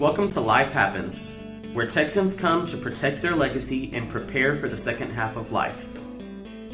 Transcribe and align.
Welcome 0.00 0.28
to 0.28 0.40
Life 0.40 0.72
Happens, 0.72 1.44
where 1.74 1.86
Texans 1.86 2.32
come 2.32 2.64
to 2.68 2.78
protect 2.78 3.20
their 3.20 3.36
legacy 3.36 3.90
and 3.92 4.08
prepare 4.08 4.56
for 4.56 4.66
the 4.66 4.76
second 4.76 5.10
half 5.10 5.36
of 5.36 5.52
life. 5.52 5.86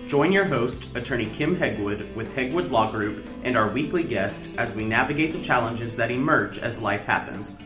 Join 0.06 0.30
your 0.30 0.44
host, 0.44 0.96
attorney 0.96 1.26
Kim 1.26 1.56
Hegwood 1.56 2.14
with 2.14 2.32
Hegwood 2.36 2.70
Law 2.70 2.88
Group, 2.88 3.28
and 3.42 3.56
our 3.56 3.68
weekly 3.68 4.04
guest 4.04 4.56
as 4.58 4.76
we 4.76 4.84
navigate 4.84 5.32
the 5.32 5.42
challenges 5.42 5.96
that 5.96 6.12
emerge 6.12 6.60
as 6.60 6.80
life 6.80 7.04
happens. 7.04 7.60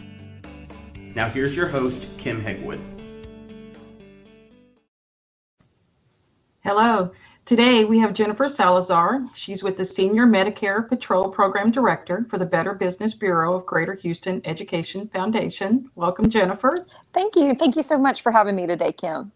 Now, 1.15 1.29
here's 1.29 1.55
your 1.55 1.69
host, 1.69 2.09
Kim 2.17 2.43
Hegwood. 2.43 2.81
Hello. 6.65 7.13
Today 7.51 7.85
we 7.85 7.99
have 7.99 8.15
Jennifer 8.15 8.47
Salazar. 8.47 9.27
She's 9.35 9.65
with 9.65 9.77
the 9.77 9.85
Senior 9.85 10.25
Medicare 10.25 10.89
Patrol 10.89 11.29
Program 11.29 11.73
Director 11.73 12.25
for 12.31 12.39
the 12.39 12.47
Better 12.47 12.75
Business 12.75 13.13
Bureau 13.13 13.57
of 13.57 13.67
Greater 13.67 13.93
Houston 13.95 14.41
Education 14.45 15.09
Foundation. 15.09 15.91
Welcome, 15.97 16.29
Jennifer. 16.29 16.77
Thank 17.13 17.35
you. 17.35 17.57
Thank 17.57 17.75
you 17.75 17.83
so 17.83 17.99
much 17.99 18.23
for 18.23 18.31
having 18.31 18.55
me 18.55 18.69
today, 18.69 18.93
Kim. 18.93 19.33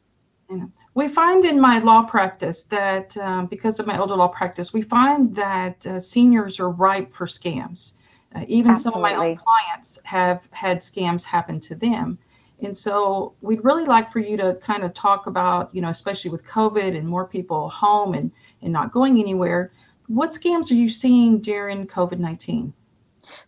We 0.95 1.09
find 1.09 1.45
in 1.45 1.61
my 1.61 1.81
law 1.81 2.05
practice 2.05 2.63
that 2.63 3.17
um, 3.17 3.47
because 3.47 3.81
of 3.81 3.89
my 3.89 3.97
elder 3.97 4.15
law 4.15 4.29
practice, 4.29 4.73
we 4.73 4.83
find 4.83 5.35
that 5.35 5.85
uh, 5.85 5.99
seniors 5.99 6.61
are 6.61 6.71
ripe 6.71 7.13
for 7.13 7.27
scams. 7.27 7.95
Uh, 8.33 8.45
even 8.47 8.71
Absolutely. 8.71 8.93
some 8.93 8.95
of 8.95 9.19
my 9.19 9.27
own 9.27 9.37
clients 9.39 10.01
have 10.05 10.47
had 10.53 10.83
scams 10.83 11.25
happen 11.25 11.59
to 11.59 11.75
them. 11.75 12.17
And 12.65 12.77
so 12.77 13.35
we'd 13.41 13.65
really 13.65 13.85
like 13.85 14.13
for 14.13 14.21
you 14.21 14.37
to 14.37 14.59
kind 14.63 14.83
of 14.83 14.95
talk 14.95 15.27
about, 15.27 15.75
you 15.75 15.81
know, 15.81 15.89
especially 15.89 16.31
with 16.31 16.45
COVID 16.47 16.97
and 16.97 17.07
more 17.07 17.27
people 17.27 17.69
home 17.69 18.15
and, 18.15 18.31
and 18.63 18.73
not 18.73 18.93
going 18.93 19.21
anywhere, 19.21 19.73
what 20.07 20.31
scams 20.31 20.71
are 20.71 20.75
you 20.75 20.89
seeing 20.89 21.41
during 21.41 21.87
COVID 21.87 22.19
19? 22.19 22.73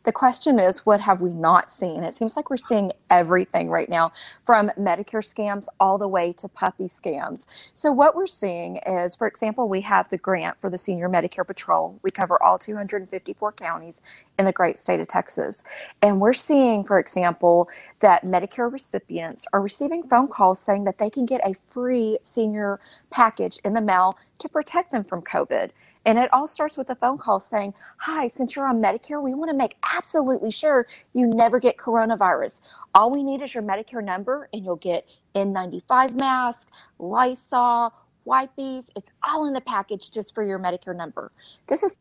The 0.05 0.13
question 0.13 0.59
is, 0.59 0.87
what 0.87 1.01
have 1.01 1.21
we 1.21 1.33
not 1.33 1.73
seen? 1.73 2.03
It 2.03 2.15
seems 2.15 2.37
like 2.37 2.51
we're 2.51 2.57
seeing 2.57 2.93
everything 3.11 3.71
right 3.71 3.89
now, 3.89 4.13
from 4.45 4.71
Medicare 4.79 5.25
scams 5.25 5.67
all 5.81 5.99
the 5.99 6.09
way 6.09 6.33
to 6.35 6.49
puppy 6.49 6.89
scams. 6.89 7.47
So, 7.75 7.93
what 7.93 8.15
we're 8.15 8.27
seeing 8.27 8.79
is, 8.87 9.17
for 9.17 9.27
example, 9.27 9.69
we 9.69 9.81
have 9.83 10.09
the 10.09 10.19
grant 10.19 10.59
for 10.59 10.71
the 10.71 10.79
Senior 10.79 11.09
Medicare 11.09 11.47
Patrol. 11.47 11.99
We 12.03 12.11
cover 12.11 12.43
all 12.43 12.59
254 12.59 13.53
counties 13.53 14.03
in 14.39 14.45
the 14.45 14.53
great 14.53 14.79
state 14.79 15.01
of 15.01 15.09
Texas. 15.09 15.65
And 16.03 16.21
we're 16.21 16.33
seeing, 16.33 16.85
for 16.85 16.99
example, 16.99 17.69
that 18.01 18.25
Medicare 18.25 18.73
recipients 18.73 19.47
are 19.53 19.61
receiving 19.61 20.07
phone 20.09 20.29
calls 20.29 20.61
saying 20.61 20.85
that 20.85 20.99
they 20.99 21.11
can 21.11 21.27
get 21.27 21.41
a 21.45 21.55
free 21.69 22.19
senior 22.23 22.81
package 23.11 23.59
in 23.65 23.75
the 23.75 23.81
mail 23.81 24.19
to 24.39 24.49
protect 24.49 24.91
them 24.91 25.05
from 25.05 25.23
COVID. 25.23 25.71
And 26.07 26.19
it 26.19 26.33
all 26.33 26.47
starts 26.47 26.79
with 26.79 26.89
a 26.91 26.95
phone 26.95 27.19
call 27.19 27.41
saying, 27.41 27.75
Hi, 27.99 28.29
since 28.29 28.55
you're 28.55 28.67
on 28.67 28.81
Medicare, 28.81 29.21
we 29.21 29.35
want 29.35 29.51
to 29.51 29.57
make 29.57 29.77
absolutely 29.93 30.53
sure 30.53 30.87
you 31.13 31.27
never 31.27 31.59
get 31.59 31.77
coronavirus. 31.77 32.61
All 32.95 33.11
we 33.11 33.25
need 33.25 33.43
is 33.43 33.53
your 33.53 33.65
Medicare 33.65 34.03
number, 34.03 34.49
and 34.53 34.65
you'll 34.65 34.77
get 34.77 35.07
N95 35.35 36.15
mask, 36.19 36.69
Lysol, 37.01 37.93
wipes. 38.25 38.91
It's 38.95 39.11
all 39.27 39.47
in 39.47 39.53
the 39.53 39.61
package 39.61 40.13
just 40.13 40.33
for 40.35 40.45
your 40.45 40.61
Medicare 40.61 40.97
number. 40.97 41.33
This 41.67 41.83
is 41.83 41.99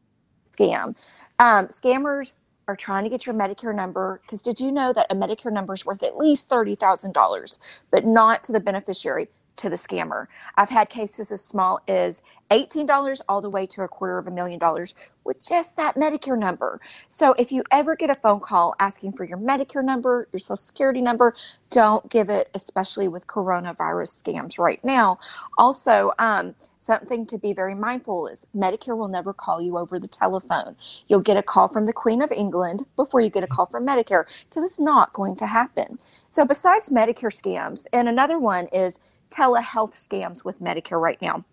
scam. 0.56 0.95
Um, 1.39 1.67
scammers 1.67 2.33
are 2.67 2.76
trying 2.76 3.03
to 3.03 3.09
get 3.09 3.26
your 3.26 3.36
Medicare 3.36 3.76
number 3.76 4.22
because 4.23 4.42
did 4.42 4.59
you 4.59 4.72
know 4.72 4.94
that 4.94 5.08
a 5.09 5.16
Medicare 5.16 5.52
number 5.52 5.73
is 5.73 5.86
worth 5.86 6.03
at 6.03 6.17
least 6.17 6.50
$30,000, 6.50 7.58
but 7.92 8.06
not 8.06 8.44
to 8.44 8.52
the 8.52 8.59
beneficiary? 8.59 9.30
To 9.58 9.70
the 9.70 9.75
scammer. 9.75 10.28
I've 10.58 10.70
had 10.70 10.89
cases 10.89 11.31
as 11.31 11.44
small 11.44 11.80
as 11.88 12.23
$18 12.52 13.22
all 13.28 13.42
the 13.42 13.50
way 13.50 13.66
to 13.66 13.81
a 13.84 13.88
quarter 13.88 14.17
of 14.17 14.28
a 14.28 14.31
million 14.31 14.59
dollars 14.59 14.94
with 15.23 15.38
just 15.50 15.75
that 15.78 15.95
Medicare 15.95 16.38
number. 16.38 16.80
So 17.08 17.34
if 17.34 17.52
you 17.52 17.64
ever 17.72 17.95
get 17.95 18.11
a 18.11 18.16
phone 18.16 18.39
call 18.39 18.76
asking 18.80 19.14
for 19.14 19.23
your 19.23 19.39
Medicare 19.39 19.83
number, 19.83 20.28
your 20.31 20.39
social 20.39 20.58
security 20.58 21.02
number, 21.02 21.36
don't 21.72 22.08
give 22.11 22.30
it, 22.30 22.50
especially 22.53 23.08
with 23.08 23.26
coronavirus 23.26 24.22
scams 24.22 24.59
right 24.59 24.83
now. 24.83 25.17
Also, 25.58 26.11
um, 26.20 26.53
something 26.78 27.26
to 27.26 27.39
be 27.39 27.53
very 27.53 27.73
mindful 27.73 28.28
is 28.28 28.45
Medicare 28.55 28.95
will 28.95 29.08
never 29.08 29.33
call 29.33 29.60
you 29.60 29.77
over 29.77 29.99
the 29.99 30.08
telephone. 30.08 30.76
You'll 31.08 31.22
get 31.22 31.37
a 31.37 31.43
call 31.43 31.67
from 31.67 31.87
the 31.87 31.93
Queen 31.93 32.22
of 32.22 32.32
England 32.32 32.86
before 32.95 33.22
you 33.22 33.32
get 33.32 33.43
a 33.43 33.48
call 33.48 33.66
from 33.66 33.87
Medicare 33.87 34.26
because 34.49 34.64
it's 34.64 34.80
not 34.80 35.11
going 35.14 35.36
to 35.37 35.48
happen. 35.48 35.98
So 36.30 36.45
besides 36.45 36.89
Medicare 36.89 37.33
scams, 37.33 37.87
and 37.92 38.08
another 38.08 38.37
one 38.37 38.67
is 38.67 38.99
telehealth 39.36 39.94
scams 39.94 40.44
with 40.44 40.60
Medicare 40.60 41.02
right 41.02 41.22
now. 41.22 41.44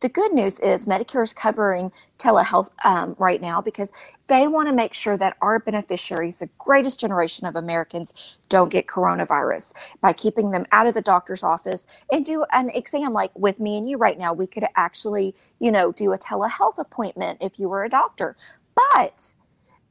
The 0.00 0.08
good 0.08 0.32
news 0.32 0.58
is 0.60 0.86
Medicare 0.86 1.22
is 1.22 1.32
covering 1.32 1.92
telehealth 2.18 2.70
um, 2.84 3.14
right 3.18 3.40
now 3.40 3.60
because 3.60 3.92
they 4.26 4.46
want 4.48 4.68
to 4.68 4.74
make 4.74 4.94
sure 4.94 5.16
that 5.16 5.36
our 5.40 5.58
beneficiaries, 5.58 6.38
the 6.38 6.48
greatest 6.58 6.98
generation 6.98 7.46
of 7.46 7.56
Americans, 7.56 8.12
don't 8.48 8.70
get 8.70 8.86
coronavirus 8.86 9.72
by 10.00 10.12
keeping 10.12 10.50
them 10.50 10.66
out 10.72 10.86
of 10.86 10.94
the 10.94 11.02
doctor's 11.02 11.42
office 11.42 11.86
and 12.10 12.24
do 12.24 12.44
an 12.52 12.70
exam 12.70 13.12
like 13.12 13.30
with 13.38 13.60
me 13.60 13.78
and 13.78 13.88
you 13.88 13.96
right 13.96 14.18
now. 14.18 14.32
We 14.32 14.46
could 14.46 14.64
actually, 14.76 15.34
you 15.58 15.70
know, 15.70 15.92
do 15.92 16.12
a 16.12 16.18
telehealth 16.18 16.78
appointment 16.78 17.38
if 17.40 17.58
you 17.58 17.68
were 17.68 17.84
a 17.84 17.90
doctor. 17.90 18.36
But 18.92 19.34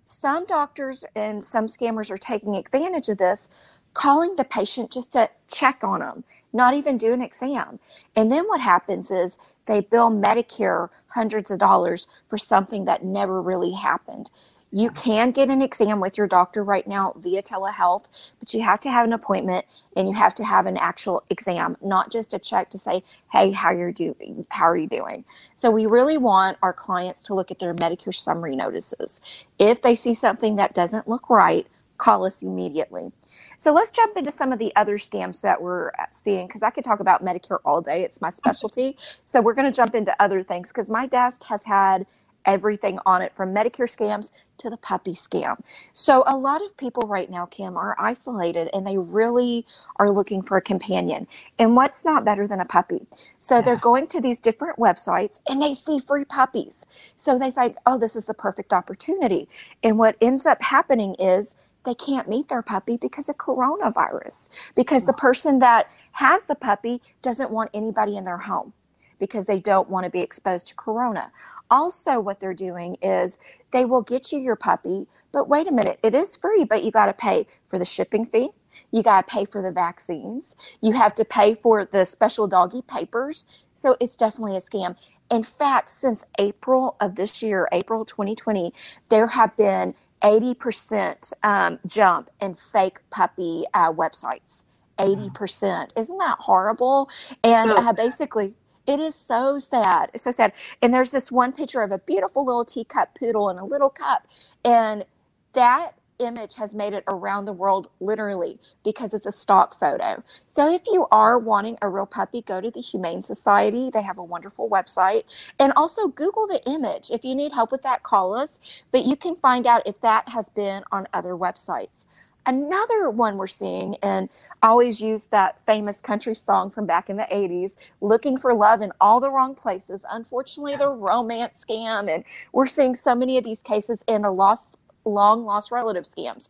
some 0.03 0.45
doctors 0.45 1.05
and 1.15 1.43
some 1.43 1.67
scammers 1.67 2.11
are 2.11 2.17
taking 2.17 2.55
advantage 2.55 3.09
of 3.09 3.17
this, 3.17 3.49
calling 3.93 4.35
the 4.35 4.43
patient 4.43 4.91
just 4.91 5.13
to 5.13 5.29
check 5.47 5.83
on 5.83 6.01
them 6.01 6.23
not 6.55 6.73
even 6.73 6.97
do 6.97 7.13
an 7.13 7.21
exam. 7.21 7.79
And 8.15 8.31
then 8.31 8.45
what 8.45 8.61
happens 8.61 9.11
is 9.11 9.37
they 9.65 9.81
bill 9.81 10.09
Medicare 10.09 10.89
hundreds 11.09 11.51
of 11.51 11.59
dollars 11.59 12.07
for 12.29 12.37
something 12.37 12.85
that 12.85 13.03
never 13.03 13.41
really 13.41 13.73
happened. 13.73 14.31
You 14.71 14.89
can 14.89 15.31
get 15.31 15.49
an 15.49 15.61
exam 15.61 15.99
with 16.01 16.17
your 16.17 16.27
doctor 16.27 16.63
right 16.63 16.87
now 16.87 17.13
via 17.17 17.43
telehealth, 17.43 18.05
but 18.39 18.53
you 18.53 18.61
have 18.61 18.79
to 18.81 18.91
have 18.91 19.05
an 19.05 19.13
appointment 19.13 19.65
and 19.95 20.07
you 20.09 20.13
have 20.15 20.35
to 20.35 20.45
have 20.45 20.65
an 20.65 20.77
actual 20.77 21.23
exam, 21.29 21.77
not 21.81 22.11
just 22.11 22.33
a 22.33 22.39
check 22.39 22.69
to 22.71 22.77
say, 22.77 23.03
"Hey, 23.31 23.51
how 23.51 23.71
you're 23.71 23.93
doing? 23.93 24.45
How 24.49 24.65
are 24.65 24.77
you 24.77 24.87
doing?" 24.87 25.23
So 25.55 25.71
we 25.71 25.85
really 25.85 26.17
want 26.17 26.57
our 26.61 26.73
clients 26.73 27.23
to 27.23 27.33
look 27.33 27.51
at 27.51 27.59
their 27.59 27.73
Medicare 27.73 28.13
summary 28.13 28.55
notices. 28.55 29.21
If 29.59 29.81
they 29.81 29.95
see 29.95 30.13
something 30.13 30.57
that 30.57 30.73
doesn't 30.73 31.07
look 31.07 31.29
right, 31.29 31.67
call 31.97 32.25
us 32.25 32.43
immediately. 32.43 33.11
So 33.57 33.73
let's 33.73 33.91
jump 33.91 34.17
into 34.17 34.31
some 34.31 34.51
of 34.51 34.59
the 34.59 34.75
other 34.75 34.97
scams 34.97 35.41
that 35.41 35.61
we're 35.61 35.89
uh, 35.89 36.05
seeing 36.11 36.47
because 36.47 36.63
I 36.63 36.69
could 36.69 36.83
talk 36.83 36.99
about 36.99 37.23
Medicare 37.23 37.59
all 37.65 37.81
day. 37.81 38.03
It's 38.03 38.21
my 38.21 38.31
specialty. 38.31 38.97
So 39.23 39.41
we're 39.41 39.53
going 39.53 39.71
to 39.71 39.75
jump 39.75 39.95
into 39.95 40.15
other 40.21 40.43
things 40.43 40.69
because 40.69 40.89
my 40.89 41.07
desk 41.07 41.43
has 41.43 41.63
had 41.63 42.05
everything 42.45 42.99
on 43.05 43.21
it 43.21 43.33
from 43.35 43.53
Medicare 43.53 43.89
scams 43.89 44.31
to 44.57 44.69
the 44.69 44.77
puppy 44.77 45.13
scam. 45.13 45.59
So 45.93 46.23
a 46.27 46.37
lot 46.37 46.63
of 46.63 46.75
people 46.77 47.07
right 47.07 47.29
now, 47.29 47.45
Kim, 47.47 47.75
are 47.75 47.95
isolated 47.99 48.69
and 48.73 48.85
they 48.85 48.97
really 48.97 49.65
are 49.97 50.11
looking 50.11 50.41
for 50.41 50.57
a 50.57 50.61
companion. 50.61 51.27
And 51.59 51.75
what's 51.75 52.05
not 52.05 52.23
better 52.23 52.47
than 52.47 52.59
a 52.59 52.65
puppy? 52.65 53.05
So 53.39 53.55
yeah. 53.55 53.61
they're 53.61 53.77
going 53.77 54.07
to 54.07 54.21
these 54.21 54.39
different 54.39 54.77
websites 54.77 55.39
and 55.47 55.61
they 55.61 55.73
see 55.73 55.99
free 55.99 56.25
puppies. 56.25 56.85
So 57.15 57.37
they 57.37 57.51
think, 57.51 57.77
oh, 57.85 57.97
this 57.97 58.15
is 58.15 58.27
the 58.27 58.33
perfect 58.33 58.71
opportunity. 58.71 59.49
And 59.83 59.97
what 59.97 60.15
ends 60.21 60.45
up 60.45 60.61
happening 60.61 61.15
is 61.19 61.55
they 61.85 61.95
can't 61.95 62.27
meet 62.27 62.49
their 62.49 62.61
puppy 62.61 62.97
because 62.97 63.29
of 63.29 63.37
coronavirus, 63.37 64.49
because 64.75 65.05
the 65.05 65.13
person 65.13 65.59
that 65.59 65.89
has 66.13 66.45
the 66.45 66.55
puppy 66.55 67.01
doesn't 67.21 67.51
want 67.51 67.69
anybody 67.73 68.17
in 68.17 68.23
their 68.23 68.37
home 68.37 68.73
because 69.19 69.45
they 69.45 69.59
don't 69.59 69.89
want 69.89 70.03
to 70.03 70.09
be 70.09 70.19
exposed 70.19 70.67
to 70.67 70.75
corona. 70.75 71.31
Also, 71.71 72.19
what 72.19 72.39
they're 72.39 72.53
doing 72.53 72.97
is 73.01 73.39
they 73.71 73.85
will 73.85 74.01
get 74.01 74.31
you 74.31 74.39
your 74.39 74.55
puppy, 74.55 75.07
but 75.31 75.49
wait 75.49 75.67
a 75.67 75.71
minute, 75.71 75.99
it 76.03 76.13
is 76.13 76.35
free, 76.35 76.63
but 76.63 76.83
you 76.83 76.91
got 76.91 77.07
to 77.07 77.13
pay 77.13 77.47
for 77.67 77.79
the 77.79 77.85
shipping 77.85 78.25
fee. 78.25 78.49
You 78.91 79.03
got 79.03 79.27
to 79.27 79.33
pay 79.33 79.45
for 79.45 79.61
the 79.61 79.71
vaccines. 79.71 80.55
You 80.81 80.93
have 80.93 81.15
to 81.15 81.25
pay 81.25 81.55
for 81.55 81.85
the 81.85 82.05
special 82.05 82.47
doggy 82.47 82.81
papers. 82.81 83.45
So 83.73 83.95
it's 83.99 84.15
definitely 84.15 84.57
a 84.57 84.61
scam. 84.61 84.95
In 85.31 85.43
fact, 85.43 85.89
since 85.89 86.23
April 86.39 86.95
of 86.99 87.15
this 87.15 87.41
year, 87.41 87.67
April 87.71 88.05
2020, 88.05 88.73
there 89.09 89.27
have 89.27 89.55
been 89.57 89.95
80% 90.25 91.33
um, 91.43 91.79
jump 91.85 92.31
in 92.41 92.55
fake 92.55 92.97
puppy 93.11 93.63
uh, 93.75 93.93
websites. 93.93 94.63
80%. 94.97 95.31
Mm-hmm. 95.31 95.99
Isn't 95.99 96.17
that 96.17 96.37
horrible? 96.39 97.09
And 97.43 97.69
uh, 97.69 97.93
basically, 97.93 98.55
it 98.87 98.99
is 98.99 99.13
so 99.13 99.59
sad. 99.59 100.09
It's 100.13 100.23
so 100.23 100.31
sad. 100.31 100.53
And 100.81 100.91
there's 100.91 101.11
this 101.11 101.31
one 101.31 101.51
picture 101.51 101.83
of 101.83 101.91
a 101.91 101.99
beautiful 101.99 102.43
little 102.43 102.65
teacup 102.65 103.15
poodle 103.19 103.49
in 103.49 103.57
a 103.57 103.65
little 103.65 103.89
cup. 103.89 104.27
And 104.63 105.05
that 105.53 105.91
image 106.19 106.55
has 106.55 106.75
made 106.75 106.93
it 106.93 107.03
around 107.07 107.45
the 107.45 107.53
world 107.53 107.89
literally 107.99 108.59
because 108.83 109.13
it's 109.13 109.25
a 109.25 109.31
stock 109.31 109.79
photo. 109.79 110.23
So 110.47 110.71
if 110.71 110.81
you 110.87 111.07
are 111.11 111.37
wanting 111.39 111.77
a 111.81 111.89
real 111.89 112.05
puppy, 112.05 112.41
go 112.41 112.61
to 112.61 112.71
the 112.71 112.81
Humane 112.81 113.23
Society. 113.23 113.89
They 113.89 114.01
have 114.01 114.17
a 114.17 114.23
wonderful 114.23 114.69
website. 114.69 115.23
And 115.59 115.73
also 115.75 116.07
Google 116.07 116.47
the 116.47 116.63
image. 116.69 117.09
If 117.11 117.23
you 117.23 117.35
need 117.35 117.51
help 117.51 117.71
with 117.71 117.83
that, 117.83 118.03
call 118.03 118.33
us. 118.33 118.59
But 118.91 119.05
you 119.05 119.15
can 119.15 119.35
find 119.35 119.67
out 119.67 119.83
if 119.85 119.99
that 120.01 120.29
has 120.29 120.49
been 120.49 120.83
on 120.91 121.07
other 121.13 121.33
websites. 121.33 122.07
Another 122.47 123.09
one 123.09 123.37
we're 123.37 123.47
seeing, 123.47 123.95
and 124.03 124.29
I 124.61 124.67
always 124.67 125.01
use 125.01 125.25
that 125.25 125.65
famous 125.65 125.99
country 125.99 126.35
song 126.35 126.69
from 126.69 126.85
back 126.85 127.09
in 127.09 127.17
the 127.17 127.23
80s, 127.23 127.75
looking 128.01 128.37
for 128.37 128.53
love 128.53 128.81
in 128.81 128.91
all 129.01 129.19
the 129.19 129.31
wrong 129.31 129.55
places. 129.55 130.05
Unfortunately, 130.11 130.75
the 130.75 130.89
romance 130.89 131.65
scam, 131.67 132.07
and 132.07 132.23
we're 132.53 132.67
seeing 132.67 132.93
so 132.93 133.15
many 133.15 133.39
of 133.39 133.43
these 133.43 133.63
cases 133.63 134.03
in 134.07 134.25
a 134.25 134.31
lost 134.31 134.77
long 135.05 135.45
lost 135.45 135.71
relative 135.71 136.03
scams. 136.03 136.49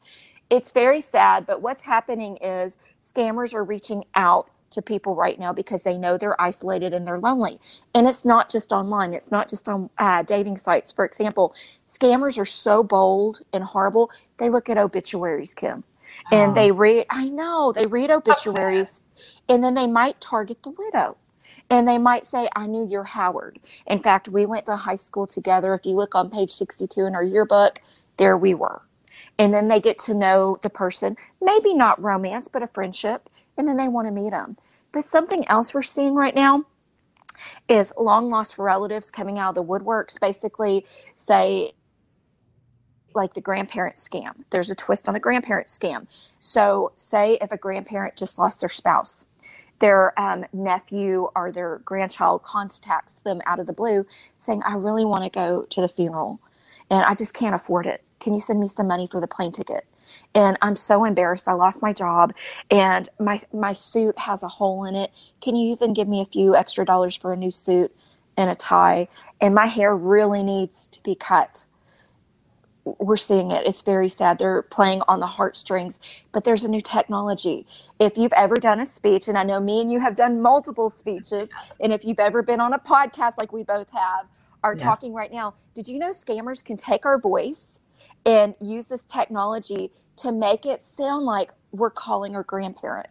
It's 0.50 0.72
very 0.72 1.02
sad, 1.02 1.46
but 1.46 1.62
what's 1.62 1.82
happening 1.82 2.38
is 2.38 2.78
scammers 3.04 3.54
are 3.54 3.64
reaching 3.64 4.06
out 4.16 4.50
to 4.72 4.82
people 4.82 5.16
right 5.16 5.40
now 5.40 5.54
because 5.54 5.84
they 5.84 5.98
know 5.98 6.18
they're 6.18 6.40
isolated 6.40 6.94
and 6.94 7.08
they're 7.08 7.20
lonely. 7.20 7.60
And 7.94 8.08
it's 8.08 8.26
not 8.26 8.50
just 8.50 8.72
online, 8.72 9.14
it's 9.14 9.32
not 9.32 9.50
just 9.50 9.68
on 9.68 9.90
uh, 9.98 10.24
dating 10.24 10.58
sites. 10.58 10.92
For 10.92 11.06
example, 11.06 11.56
scammers 11.88 12.38
are 12.38 12.46
so 12.46 12.84
bold 12.84 13.42
and 13.54 13.64
horrible, 13.64 14.12
they 14.38 14.50
look 14.50 14.70
at 14.70 14.78
obituaries, 14.78 15.54
Kim. 15.54 15.84
And 16.32 16.52
oh. 16.52 16.54
they 16.56 16.72
read, 16.72 17.06
I 17.10 17.30
know, 17.30 17.72
they 17.72 17.86
read 17.88 18.12
obituaries 18.12 19.02
and 19.50 19.64
then 19.64 19.74
they 19.74 19.88
might 19.88 20.20
target 20.22 20.62
the 20.64 20.72
widow. 20.72 21.18
And 21.70 21.88
they 21.88 21.98
might 21.98 22.26
say, 22.26 22.48
I 22.56 22.68
knew 22.68 22.86
you're 22.86 23.04
Howard. 23.04 23.60
In 23.88 24.00
fact, 24.00 24.28
we 24.28 24.46
went 24.46 24.68
to 24.68 24.76
high 24.76 24.96
school 24.98 25.26
together. 25.26 25.74
If 25.74 25.86
you 25.86 25.94
look 25.96 26.14
on 26.14 26.30
page 26.30 26.52
62 26.52 27.06
in 27.06 27.16
our 27.16 27.24
yearbook, 27.24 27.82
there 28.18 28.38
we 28.38 28.54
were. 28.54 28.82
And 29.38 29.54
then 29.54 29.68
they 29.68 29.82
get 29.82 30.00
to 30.00 30.14
know 30.14 30.58
the 30.62 30.70
person, 30.70 31.18
maybe 31.42 31.74
not 31.74 32.02
romance, 32.02 32.48
but 32.48 32.64
a 32.64 32.68
friendship. 32.68 33.30
And 33.58 33.68
then 33.68 33.78
they 33.78 33.88
want 33.88 34.08
to 34.08 34.12
meet 34.12 34.32
them. 34.32 34.58
But 34.92 35.04
something 35.04 35.48
else 35.50 35.74
we're 35.74 35.82
seeing 35.82 36.16
right 36.16 36.36
now 36.36 36.64
is 37.68 37.94
long 37.98 38.30
lost 38.30 38.58
relatives 38.58 39.12
coming 39.12 39.40
out 39.40 39.50
of 39.50 39.56
the 39.56 39.64
woodworks, 39.64 40.20
basically 40.20 40.86
say, 41.16 41.74
like 43.14 43.34
the 43.34 43.42
grandparent 43.42 43.96
scam. 43.96 44.34
There's 44.50 44.70
a 44.70 44.76
twist 44.76 45.08
on 45.08 45.14
the 45.14 45.20
grandparent 45.20 45.68
scam. 45.68 46.08
So, 46.40 46.92
say 46.96 47.38
if 47.42 47.52
a 47.52 47.58
grandparent 47.58 48.16
just 48.18 48.38
lost 48.38 48.60
their 48.62 48.70
spouse, 48.70 49.26
their 49.80 50.18
um, 50.20 50.46
nephew 50.54 51.30
or 51.36 51.52
their 51.52 51.80
grandchild 51.86 52.44
contacts 52.44 53.22
them 53.22 53.42
out 53.46 53.60
of 53.60 53.68
the 53.68 53.74
blue 53.74 54.06
saying, 54.38 54.62
I 54.64 54.76
really 54.76 55.06
want 55.06 55.24
to 55.24 55.30
go 55.30 55.64
to 55.70 55.82
the 55.82 55.88
funeral 55.88 56.40
and 56.90 57.04
I 57.04 57.16
just 57.16 57.34
can't 57.34 57.56
afford 57.56 57.86
it. 57.86 58.04
Can 58.20 58.34
you 58.34 58.40
send 58.40 58.60
me 58.60 58.68
some 58.68 58.88
money 58.88 59.08
for 59.08 59.22
the 59.22 59.28
plane 59.28 59.52
ticket? 59.52 59.86
and 60.34 60.58
I'm 60.62 60.76
so 60.76 61.06
embarrassed. 61.06 61.48
I 61.48 61.54
lost 61.54 61.82
my 61.82 61.94
job 61.94 62.34
and 62.70 63.08
my 63.20 63.40
my 63.54 63.74
suit 63.74 64.18
has 64.20 64.44
a 64.44 64.48
hole 64.48 64.86
in 64.86 64.96
it. 64.96 65.12
Can 65.42 65.56
you 65.56 65.72
even 65.72 65.94
give 65.94 66.08
me 66.08 66.22
a 66.22 66.26
few 66.26 66.56
extra 66.56 66.86
dollars 66.86 67.16
for 67.16 67.34
a 67.34 67.38
new 67.38 67.52
suit 67.52 67.96
and 68.38 68.50
a 68.50 68.56
tie? 68.56 69.08
And 69.42 69.56
my 69.56 69.66
hair 69.66 69.96
really 69.96 70.44
needs 70.44 70.88
to 70.88 71.02
be 71.04 71.16
cut. 71.16 71.66
We're 72.84 73.18
seeing 73.18 73.50
it. 73.50 73.66
It's 73.66 73.82
very 73.82 74.10
sad. 74.10 74.38
They're 74.38 74.62
playing 74.62 75.02
on 75.08 75.20
the 75.20 75.26
heartstrings, 75.26 76.00
but 76.32 76.44
there's 76.44 76.64
a 76.64 76.70
new 76.70 76.82
technology. 76.82 77.66
If 78.00 78.16
you've 78.16 78.34
ever 78.34 78.58
done 78.58 78.80
a 78.80 78.86
speech, 78.86 79.28
and 79.28 79.36
I 79.36 79.44
know 79.44 79.60
me 79.60 79.82
and 79.82 79.92
you 79.92 80.00
have 80.02 80.16
done 80.16 80.40
multiple 80.40 80.90
speeches, 80.90 81.50
and 81.80 81.92
if 81.92 82.06
you've 82.06 82.20
ever 82.20 82.44
been 82.44 82.60
on 82.60 82.74
a 82.74 82.80
podcast 82.80 83.40
like 83.40 83.52
we 83.52 83.64
both 83.64 83.90
have, 83.90 84.28
are 84.66 84.76
yeah. 84.76 84.84
talking 84.84 85.14
right 85.14 85.32
now, 85.32 85.54
did 85.74 85.88
you 85.88 86.00
know 86.00 86.10
scammers 86.10 86.64
can 86.64 86.76
take 86.76 87.06
our 87.06 87.20
voice 87.20 87.80
and 88.26 88.56
use 88.60 88.88
this 88.88 89.06
technology 89.06 89.92
to 90.18 90.32
make 90.32 90.66
it 90.66 90.82
sound 90.82 91.26
like 91.26 91.52
we're 91.72 91.90
calling 91.90 92.36
our 92.36 92.44
grandparent. 92.44 93.08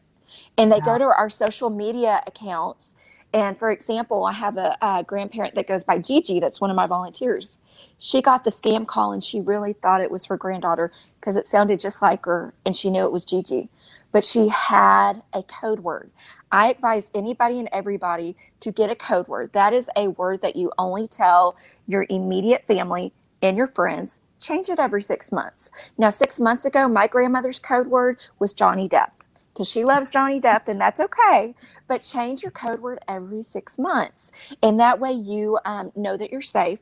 And 0.58 0.72
they 0.72 0.80
go 0.80 0.98
to 0.98 1.04
our 1.04 1.30
social 1.30 1.70
media 1.70 2.22
accounts. 2.26 2.94
And 3.32 3.56
for 3.58 3.70
example, 3.70 4.24
I 4.24 4.32
have 4.32 4.56
a, 4.56 4.76
a, 4.80 5.04
grandparent 5.04 5.54
that 5.54 5.66
goes 5.66 5.84
by 5.84 5.98
Gigi, 5.98 6.40
that's 6.40 6.60
one 6.60 6.70
of 6.70 6.76
my 6.76 6.86
volunteers. 6.86 7.58
She 7.98 8.22
got 8.22 8.44
the 8.44 8.50
scam 8.50 8.86
call 8.86 9.12
and 9.12 9.22
she 9.22 9.40
really 9.40 9.74
thought 9.74 10.00
it 10.00 10.10
was 10.10 10.24
her 10.26 10.36
granddaughter 10.36 10.92
because 11.20 11.36
it 11.36 11.48
sounded 11.48 11.78
just 11.78 12.00
like 12.00 12.24
her 12.24 12.54
and 12.64 12.74
she 12.74 12.90
knew 12.90 13.04
it 13.04 13.12
was 13.12 13.24
Gigi. 13.24 13.68
But 14.12 14.24
she 14.24 14.48
had 14.48 15.22
a 15.32 15.42
code 15.42 15.80
word. 15.80 16.10
I 16.54 16.70
advise 16.70 17.10
anybody 17.14 17.60
and 17.60 17.68
everybody 17.72 18.36
to 18.60 18.72
get 18.72 18.90
a 18.90 18.96
code 18.96 19.28
word. 19.28 19.52
That 19.54 19.74
is 19.74 19.90
a 19.96 20.08
word 20.10 20.42
that 20.42 20.56
you 20.56 20.72
only 20.78 21.08
tell 21.08 21.56
your 21.88 22.06
immediate 22.10 22.64
family 22.64 23.12
and 23.42 23.58
your 23.58 23.68
friends 23.68 24.22
change 24.40 24.70
it 24.70 24.80
every 24.80 25.02
six 25.02 25.32
months. 25.32 25.72
Now, 25.98 26.10
six 26.10 26.40
months 26.40 26.64
ago, 26.64 26.88
my 26.88 27.08
grandmother's 27.08 27.58
code 27.58 27.88
word 27.88 28.18
was 28.38 28.54
Johnny 28.54 28.88
Depp 28.88 29.10
because 29.52 29.68
she 29.68 29.84
loves 29.84 30.10
Johnny 30.10 30.40
Depp, 30.40 30.68
and 30.68 30.80
that's 30.80 31.00
okay. 31.00 31.56
But 31.88 32.04
change 32.04 32.42
your 32.44 32.52
code 32.52 32.80
word 32.80 33.00
every 33.08 33.42
six 33.42 33.78
months. 33.78 34.32
And 34.62 34.80
that 34.80 35.00
way 35.00 35.12
you 35.12 35.58
um, 35.66 35.92
know 35.96 36.16
that 36.16 36.32
you're 36.32 36.42
safe. 36.42 36.80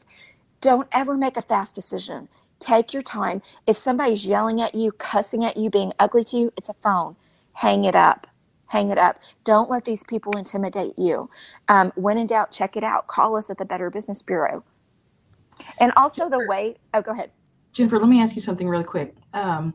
Don't 0.60 0.88
ever 0.92 1.16
make 1.16 1.38
a 1.38 1.42
fast 1.42 1.74
decision. 1.74 2.28
Take 2.60 2.94
your 2.94 3.02
time. 3.02 3.42
If 3.66 3.78
somebody's 3.78 4.26
yelling 4.26 4.60
at 4.62 4.76
you, 4.76 4.92
cussing 4.92 5.44
at 5.44 5.58
you, 5.58 5.70
being 5.70 5.94
ugly 5.98 6.24
to 6.26 6.38
you, 6.38 6.54
it's 6.58 6.70
a 6.70 6.74
phone. 6.74 7.16
Hang 7.54 7.84
it 7.84 7.96
up. 7.96 8.28
Hang 8.72 8.88
it 8.88 8.96
up. 8.96 9.18
Don't 9.44 9.68
let 9.68 9.84
these 9.84 10.02
people 10.02 10.34
intimidate 10.38 10.98
you. 10.98 11.28
Um, 11.68 11.92
when 11.94 12.16
in 12.16 12.26
doubt, 12.26 12.50
check 12.50 12.74
it 12.74 12.82
out. 12.82 13.06
Call 13.06 13.36
us 13.36 13.50
at 13.50 13.58
the 13.58 13.66
Better 13.66 13.90
Business 13.90 14.22
Bureau. 14.22 14.64
And 15.76 15.92
also 15.94 16.30
the 16.30 16.46
way, 16.48 16.76
oh, 16.94 17.02
go 17.02 17.12
ahead. 17.12 17.32
Jennifer, 17.72 17.98
let 17.98 18.08
me 18.08 18.22
ask 18.22 18.34
you 18.34 18.40
something 18.40 18.66
really 18.66 18.82
quick. 18.82 19.14
Um, 19.34 19.74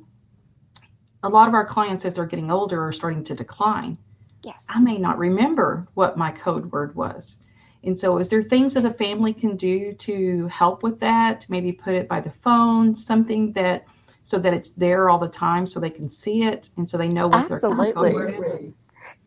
a 1.22 1.30
lot 1.30 1.48
of 1.48 1.54
our 1.54 1.64
clients, 1.64 2.06
as 2.06 2.16
they're 2.16 2.26
getting 2.26 2.50
older, 2.50 2.84
are 2.84 2.92
starting 2.92 3.24
to 3.26 3.36
decline. 3.36 4.00
Yes. 4.44 4.66
I 4.68 4.80
may 4.80 4.98
not 4.98 5.20
remember 5.20 5.88
what 5.94 6.18
my 6.18 6.32
code 6.32 6.72
word 6.72 6.96
was. 6.96 7.38
And 7.84 7.98
so, 7.98 8.18
is 8.18 8.32
there 8.32 8.42
things 8.42 8.74
that 8.74 8.82
the 8.82 8.94
family 8.94 9.32
can 9.32 9.56
do 9.58 9.94
to 9.94 10.48
help 10.48 10.82
with 10.82 11.00
that? 11.02 11.46
Maybe 11.50 11.72
put 11.72 11.94
it 11.94 12.08
by 12.08 12.20
the 12.20 12.32
phone, 12.32 12.96
something 12.96 13.54
that 13.54 13.86
so 14.24 14.40
that 14.40 14.56
it's 14.56 14.72
there 14.72 15.10
all 15.12 15.20
the 15.20 15.30
time 15.30 15.68
so 15.68 15.80
they 15.80 15.92
can 15.92 16.10
see 16.10 16.44
it 16.44 16.72
and 16.78 16.90
so 16.90 16.98
they 16.98 17.10
know 17.10 17.28
what 17.28 17.52
Absolutely. 17.52 17.86
their 17.86 17.94
code 17.94 18.14
word 18.14 18.36
is? 18.40 18.74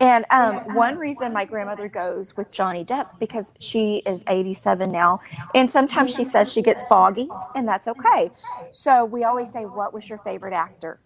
And 0.01 0.27
um, 0.31 0.61
one 0.75 0.99
reason 0.99 1.33
my 1.33 1.45
grandmother 1.45 1.89
goes 1.89 2.37
with 2.37 2.51
Johnny 2.53 2.85
Depp 2.85 3.19
because 3.21 3.55
she 3.61 3.99
is 4.07 4.25
87 4.29 4.91
now, 4.93 5.21
and 5.55 5.71
sometimes 5.71 6.15
she 6.15 6.25
says 6.25 6.53
she 6.53 6.63
gets 6.63 6.85
foggy, 6.87 7.29
and 7.55 7.69
that's 7.69 7.89
okay. 7.89 8.31
So 8.73 9.05
we 9.05 9.25
always 9.25 9.53
say, 9.53 9.65
"What 9.67 9.95
was 9.95 10.09
your 10.09 10.19
favorite 10.19 10.55
actor?" 10.55 11.01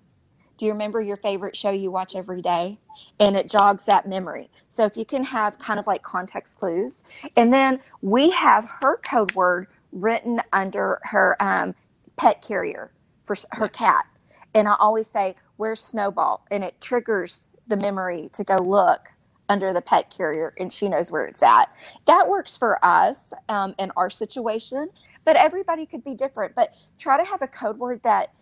Do 0.59 0.67
you 0.67 0.73
remember 0.73 1.03
your 1.03 1.17
favorite 1.17 1.57
show 1.57 1.71
you 1.71 1.91
watch 1.91 2.15
every 2.15 2.41
day? 2.43 2.79
And 3.21 3.37
it 3.37 3.49
jogs 3.51 3.87
that 3.87 4.09
memory. 4.09 4.51
So 4.71 4.85
if 4.85 4.97
you 4.97 5.05
can 5.05 5.25
have 5.25 5.59
kind 5.59 5.81
of 5.81 5.87
like 5.87 6.03
context 6.03 6.59
clues, 6.59 7.03
and 7.37 7.53
then 7.53 7.81
we 8.03 8.31
have 8.31 8.67
her 8.81 8.99
code 8.99 9.35
word 9.35 9.67
written 9.93 10.41
under 10.53 11.01
her 11.05 11.37
um, 11.41 11.75
pet 12.17 12.43
carrier 12.43 12.93
for 13.25 13.37
her 13.53 13.69
cat, 13.69 14.07
and 14.55 14.69
I 14.69 14.77
always 14.79 15.09
say, 15.11 15.37
"Where's 15.57 15.81
Snowball?" 15.81 16.47
and 16.51 16.65
it 16.65 16.81
triggers 16.81 17.49
the 17.67 17.77
memory 17.77 18.31
to 18.35 18.45
go 18.45 18.59
look 18.59 19.09
under 19.49 19.73
the 19.73 19.83
pet 19.83 20.13
carrier 20.17 20.55
and 20.59 20.73
she 20.73 20.89
knows 20.89 21.13
where 21.13 21.27
it's 21.27 21.43
at. 21.43 21.75
That 22.07 22.29
works 22.29 22.57
for 22.57 22.83
us 22.85 23.33
um, 23.49 23.75
in 23.79 23.91
our 23.97 24.11
situation, 24.11 24.89
but 25.25 25.37
everybody 25.37 25.87
could 25.87 26.05
be 26.05 26.15
different. 26.15 26.55
But 26.55 26.75
try 26.99 27.23
to 27.23 27.29
have 27.29 27.43
a 27.43 27.49
code 27.49 27.79
word 27.79 28.03
that 28.05 28.33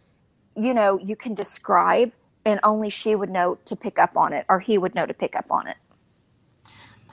you 0.57 0.75
know 0.75 0.99
you 0.99 1.17
can 1.17 1.35
describe 1.35 2.13
and 2.45 2.61
only 2.63 2.91
she 2.91 3.15
would 3.15 3.31
know 3.31 3.59
to 3.65 3.77
pick 3.77 3.99
up 3.99 4.17
on 4.17 4.33
it 4.33 4.45
or 4.49 4.61
he 4.61 4.79
would 4.79 4.95
know 4.95 5.07
to 5.07 5.15
pick 5.15 5.37
up 5.37 5.51
on 5.51 5.67
it. 5.69 5.77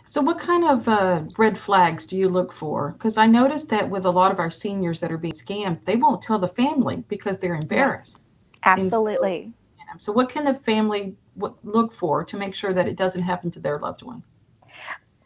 So, 0.05 0.21
what 0.21 0.39
kind 0.39 0.63
of 0.63 0.87
uh, 0.87 1.21
red 1.37 1.55
flags 1.55 2.07
do 2.07 2.17
you 2.17 2.29
look 2.29 2.51
for? 2.51 2.93
Because 2.93 3.19
I 3.19 3.27
noticed 3.27 3.69
that 3.69 3.87
with 3.87 4.05
a 4.05 4.09
lot 4.09 4.31
of 4.31 4.39
our 4.39 4.49
seniors 4.49 4.99
that 5.01 5.11
are 5.11 5.19
being 5.19 5.35
scammed, 5.35 5.85
they 5.85 5.97
won't 5.97 6.19
tell 6.19 6.39
the 6.39 6.47
family 6.47 7.03
because 7.09 7.37
they're 7.37 7.53
embarrassed. 7.53 8.23
Absolutely. 8.65 9.53
So, 9.77 9.83
so, 9.99 10.11
what 10.11 10.29
can 10.29 10.45
the 10.45 10.55
family 10.55 11.15
look 11.63 11.93
for 11.93 12.24
to 12.24 12.38
make 12.38 12.55
sure 12.55 12.74
that 12.74 12.88
it 12.88 12.96
doesn't 12.96 13.24
happen 13.24 13.51
to 13.51 13.60
their 13.60 13.79
loved 13.79 14.03
one? 14.03 14.24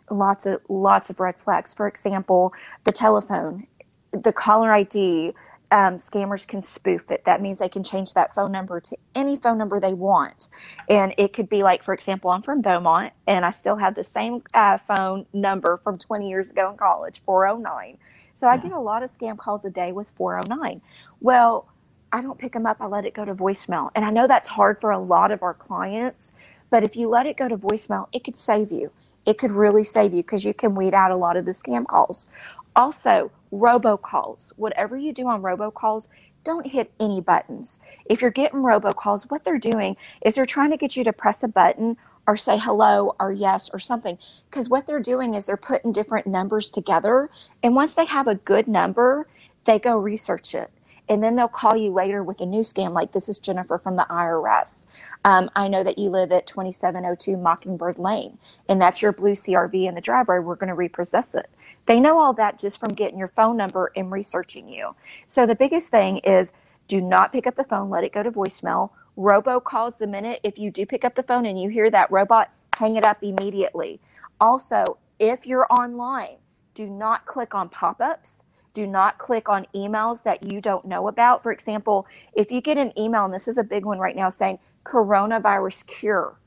Lots 0.09 0.45
of 0.45 0.61
lots 0.69 1.09
of 1.09 1.19
red 1.19 1.37
flags. 1.37 1.73
For 1.73 1.87
example, 1.87 2.53
the 2.83 2.91
telephone, 2.91 3.67
the 4.11 4.33
caller 4.33 4.71
ID. 4.71 5.33
Um, 5.71 5.97
scammers 5.97 6.47
can 6.47 6.61
spoof 6.61 7.09
it. 7.09 7.25
That 7.25 7.41
means 7.41 7.57
they 7.57 7.67
can 7.67 7.83
change 7.83 8.13
that 8.13 8.35
phone 8.35 8.51
number 8.51 8.79
to 8.79 8.95
any 9.15 9.35
phone 9.35 9.57
number 9.57 9.79
they 9.79 9.95
want. 9.95 10.49
And 10.87 11.15
it 11.17 11.33
could 11.33 11.49
be 11.49 11.63
like, 11.63 11.81
for 11.81 11.95
example, 11.95 12.29
I'm 12.29 12.43
from 12.43 12.61
Beaumont 12.61 13.11
and 13.25 13.43
I 13.43 13.49
still 13.49 13.77
have 13.77 13.95
the 13.95 14.03
same 14.03 14.43
uh, 14.53 14.77
phone 14.77 15.25
number 15.33 15.77
from 15.77 15.97
20 15.97 16.29
years 16.29 16.51
ago 16.51 16.69
in 16.69 16.77
college, 16.77 17.23
409. 17.25 17.97
So 18.35 18.47
I 18.47 18.57
get 18.57 18.71
a 18.71 18.79
lot 18.79 19.01
of 19.01 19.09
scam 19.09 19.35
calls 19.35 19.65
a 19.65 19.71
day 19.71 19.91
with 19.91 20.11
409. 20.15 20.79
Well, 21.21 21.67
I 22.13 22.21
don't 22.21 22.37
pick 22.37 22.53
them 22.53 22.67
up. 22.67 22.77
I 22.79 22.85
let 22.85 23.05
it 23.05 23.15
go 23.15 23.25
to 23.25 23.33
voicemail. 23.33 23.89
And 23.95 24.05
I 24.05 24.11
know 24.11 24.27
that's 24.27 24.47
hard 24.47 24.79
for 24.79 24.91
a 24.91 24.99
lot 24.99 25.31
of 25.31 25.41
our 25.41 25.55
clients, 25.55 26.33
but 26.69 26.83
if 26.83 26.95
you 26.95 27.09
let 27.09 27.25
it 27.25 27.37
go 27.37 27.47
to 27.47 27.57
voicemail, 27.57 28.07
it 28.13 28.23
could 28.23 28.37
save 28.37 28.71
you. 28.71 28.91
It 29.25 29.39
could 29.39 29.51
really 29.51 29.83
save 29.83 30.13
you 30.13 30.21
because 30.21 30.45
you 30.45 30.53
can 30.53 30.75
weed 30.75 30.93
out 30.93 31.09
a 31.09 31.15
lot 31.15 31.37
of 31.37 31.45
the 31.45 31.51
scam 31.51 31.87
calls. 31.87 32.29
Also, 32.75 33.31
robocalls. 33.51 34.53
Whatever 34.57 34.95
you 34.95 35.11
do 35.11 35.27
on 35.27 35.41
robocalls, 35.41 36.07
don't 36.43 36.67
hit 36.67 36.91
any 36.99 37.19
buttons. 37.19 37.79
If 38.05 38.21
you're 38.21 38.29
getting 38.29 38.59
robocalls, 38.59 39.31
what 39.31 39.43
they're 39.43 39.57
doing 39.57 39.97
is 40.23 40.35
they're 40.35 40.45
trying 40.45 40.69
to 40.69 40.77
get 40.77 40.95
you 40.95 41.03
to 41.05 41.13
press 41.13 41.41
a 41.41 41.47
button 41.47 41.97
or 42.27 42.37
say 42.37 42.59
hello 42.59 43.15
or 43.19 43.31
yes 43.31 43.71
or 43.73 43.79
something. 43.79 44.19
Because 44.51 44.69
what 44.69 44.85
they're 44.85 44.99
doing 44.99 45.33
is 45.33 45.47
they're 45.47 45.57
putting 45.57 45.91
different 45.91 46.27
numbers 46.27 46.69
together. 46.69 47.31
And 47.63 47.75
once 47.75 47.95
they 47.95 48.05
have 48.05 48.27
a 48.27 48.35
good 48.35 48.67
number, 48.67 49.25
they 49.65 49.79
go 49.79 49.97
research 49.97 50.53
it 50.53 50.69
and 51.09 51.23
then 51.23 51.35
they'll 51.35 51.47
call 51.47 51.75
you 51.75 51.91
later 51.91 52.23
with 52.23 52.41
a 52.41 52.45
new 52.45 52.61
scam 52.61 52.93
like 52.93 53.11
this 53.11 53.29
is 53.29 53.39
jennifer 53.39 53.77
from 53.77 53.95
the 53.95 54.07
irs 54.09 54.85
um, 55.25 55.49
i 55.55 55.67
know 55.67 55.83
that 55.83 55.97
you 55.97 56.09
live 56.09 56.31
at 56.31 56.47
2702 56.47 57.37
mockingbird 57.37 57.99
lane 57.99 58.37
and 58.69 58.81
that's 58.81 59.01
your 59.01 59.11
blue 59.11 59.33
crv 59.33 59.87
in 59.87 59.95
the 59.95 60.01
driveway. 60.01 60.39
We're 60.39 60.55
going 60.55 60.69
to 60.69 60.75
repossess 60.75 61.35
it. 61.35 61.49
They 61.85 61.99
know 61.99 62.19
all 62.19 62.33
that 62.33 62.59
just 62.59 62.79
from 62.79 62.93
getting 62.93 63.19
your 63.19 63.27
phone 63.29 63.57
number 63.57 63.91
and 63.95 64.11
researching 64.11 64.69
you. 64.69 64.95
So 65.27 65.45
the 65.45 65.55
biggest 65.55 65.89
thing 65.89 66.17
is 66.19 66.53
do 66.87 67.01
not 67.01 67.31
pick 67.31 67.47
up 67.47 67.55
the 67.55 67.63
phone 67.63 67.89
let 67.89 68.03
it 68.03 68.13
go 68.13 68.23
to 68.23 68.31
voicemail. 68.31 68.91
Robo 69.15 69.59
calls 69.59 69.97
the 69.97 70.07
minute 70.07 70.39
if 70.43 70.57
you 70.57 70.71
do 70.71 70.85
pick 70.85 71.05
up 71.05 71.15
the 71.15 71.23
phone 71.23 71.45
and 71.45 71.61
you 71.61 71.69
hear 71.69 71.91
that 71.91 72.11
robot, 72.11 72.51
hang 72.77 72.95
it 72.95 73.05
up 73.05 73.23
immediately. 73.23 73.99
Also, 74.39 74.97
if 75.19 75.45
you're 75.45 75.67
online, 75.71 76.37
do 76.73 76.87
not 76.87 77.25
click 77.25 77.53
on 77.53 77.69
pop 77.69 78.01
ups. 78.01 78.42
Do 78.73 78.87
not 78.87 79.19
click 79.19 79.49
on 79.49 79.67
emails 79.75 80.23
that 80.23 80.51
you 80.51 80.59
don't 80.59 80.85
know 80.85 81.07
about. 81.07 81.43
For 81.43 81.51
example, 81.51 82.07
if 82.33 82.51
you 82.51 82.59
get 82.59 82.77
an 82.77 82.91
email, 82.97 83.25
and 83.25 83.33
this 83.33 83.47
is 83.47 83.57
a 83.57 83.63
big 83.63 83.85
one 83.85 83.99
right 83.99 84.15
now 84.15 84.29
saying 84.29 84.57
coronavirus 84.83 85.85
cure, 85.85 86.39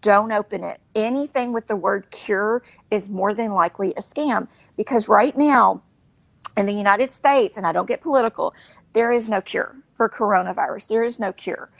don't 0.00 0.32
open 0.32 0.64
it. 0.64 0.80
Anything 0.94 1.52
with 1.52 1.66
the 1.66 1.76
word 1.76 2.10
cure 2.10 2.62
is 2.90 3.10
more 3.10 3.34
than 3.34 3.52
likely 3.52 3.90
a 3.96 4.00
scam 4.00 4.48
because 4.76 5.08
right 5.08 5.36
now 5.36 5.82
in 6.56 6.66
the 6.66 6.72
United 6.72 7.10
States, 7.10 7.56
and 7.56 7.66
I 7.66 7.72
don't 7.72 7.86
get 7.86 8.00
political, 8.00 8.54
there 8.94 9.12
is 9.12 9.28
no 9.28 9.40
cure 9.40 9.76
for 9.96 10.08
coronavirus. 10.08 10.88
There 10.88 11.04
is 11.04 11.18
no 11.18 11.32
cure. 11.32 11.70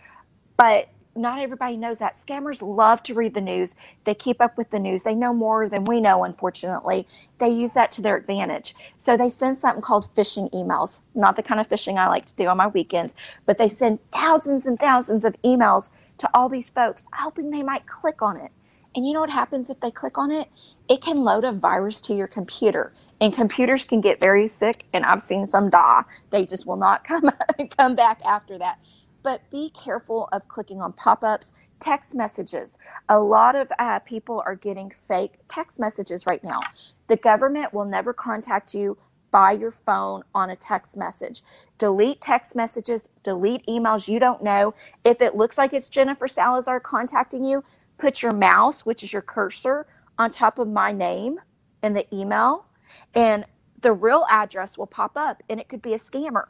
But 0.56 0.88
not 1.16 1.40
everybody 1.40 1.76
knows 1.76 1.98
that. 1.98 2.14
Scammers 2.14 2.62
love 2.62 3.02
to 3.04 3.14
read 3.14 3.34
the 3.34 3.40
news. 3.40 3.76
They 4.04 4.14
keep 4.14 4.40
up 4.40 4.58
with 4.58 4.70
the 4.70 4.78
news. 4.78 5.04
They 5.04 5.14
know 5.14 5.34
more 5.34 5.68
than 5.68 5.84
we 5.84 6.00
know, 6.00 6.24
unfortunately. 6.24 7.06
They 7.38 7.50
use 7.50 7.74
that 7.74 7.92
to 7.92 8.02
their 8.02 8.16
advantage. 8.16 8.74
So 8.98 9.16
they 9.16 9.30
send 9.30 9.58
something 9.58 9.82
called 9.82 10.14
phishing 10.14 10.50
emails, 10.52 11.02
not 11.14 11.36
the 11.36 11.42
kind 11.42 11.60
of 11.60 11.68
phishing 11.68 11.98
I 11.98 12.08
like 12.08 12.26
to 12.26 12.34
do 12.36 12.46
on 12.48 12.56
my 12.58 12.68
weekends, 12.68 13.14
but 13.46 13.58
they 13.58 13.68
send 13.68 14.00
thousands 14.12 14.66
and 14.66 14.78
thousands 14.78 15.24
of 15.24 15.36
emails 15.42 15.90
to 16.18 16.30
all 16.34 16.48
these 16.48 16.70
folks, 16.70 17.06
hoping 17.14 17.50
they 17.50 17.62
might 17.62 17.86
click 17.86 18.22
on 18.22 18.36
it. 18.38 18.52
And 18.96 19.06
you 19.06 19.12
know 19.12 19.20
what 19.20 19.30
happens 19.30 19.70
if 19.70 19.80
they 19.80 19.90
click 19.90 20.18
on 20.18 20.30
it? 20.32 20.48
It 20.88 21.02
can 21.02 21.24
load 21.24 21.44
a 21.44 21.52
virus 21.52 22.00
to 22.02 22.14
your 22.14 22.28
computer. 22.28 22.94
And 23.20 23.32
computers 23.34 23.84
can 23.84 24.00
get 24.00 24.20
very 24.20 24.48
sick, 24.48 24.84
and 24.92 25.04
I've 25.04 25.22
seen 25.22 25.46
some 25.46 25.70
die. 25.70 26.04
They 26.30 26.46
just 26.46 26.66
will 26.66 26.76
not 26.76 27.04
come 27.06 27.30
come 27.78 27.94
back 27.96 28.20
after 28.24 28.58
that 28.58 28.78
but 29.24 29.50
be 29.50 29.70
careful 29.70 30.28
of 30.30 30.46
clicking 30.46 30.80
on 30.80 30.92
pop 30.92 31.24
ups, 31.24 31.52
text 31.80 32.14
messages. 32.14 32.78
A 33.08 33.18
lot 33.18 33.56
of 33.56 33.72
uh, 33.80 33.98
people 34.00 34.40
are 34.46 34.54
getting 34.54 34.90
fake 34.90 35.34
text 35.48 35.80
messages 35.80 36.26
right 36.26 36.44
now. 36.44 36.60
The 37.08 37.16
government 37.16 37.74
will 37.74 37.86
never 37.86 38.12
contact 38.12 38.74
you 38.74 38.96
by 39.32 39.50
your 39.50 39.72
phone 39.72 40.22
on 40.32 40.50
a 40.50 40.56
text 40.56 40.96
message. 40.96 41.42
Delete 41.78 42.20
text 42.20 42.54
messages, 42.54 43.08
delete 43.24 43.66
emails 43.66 44.06
you 44.08 44.20
don't 44.20 44.44
know. 44.44 44.74
If 45.04 45.20
it 45.20 45.34
looks 45.34 45.58
like 45.58 45.72
it's 45.72 45.88
Jennifer 45.88 46.28
Salazar 46.28 46.78
contacting 46.78 47.44
you, 47.44 47.64
put 47.98 48.22
your 48.22 48.32
mouse, 48.32 48.86
which 48.86 49.02
is 49.02 49.12
your 49.12 49.22
cursor, 49.22 49.86
on 50.18 50.30
top 50.30 50.60
of 50.60 50.68
my 50.68 50.92
name 50.92 51.40
in 51.82 51.94
the 51.94 52.06
email, 52.14 52.66
and 53.14 53.44
the 53.80 53.92
real 53.92 54.24
address 54.30 54.78
will 54.78 54.86
pop 54.86 55.12
up, 55.16 55.42
and 55.50 55.58
it 55.58 55.68
could 55.68 55.82
be 55.82 55.94
a 55.94 55.98
scammer. 55.98 56.44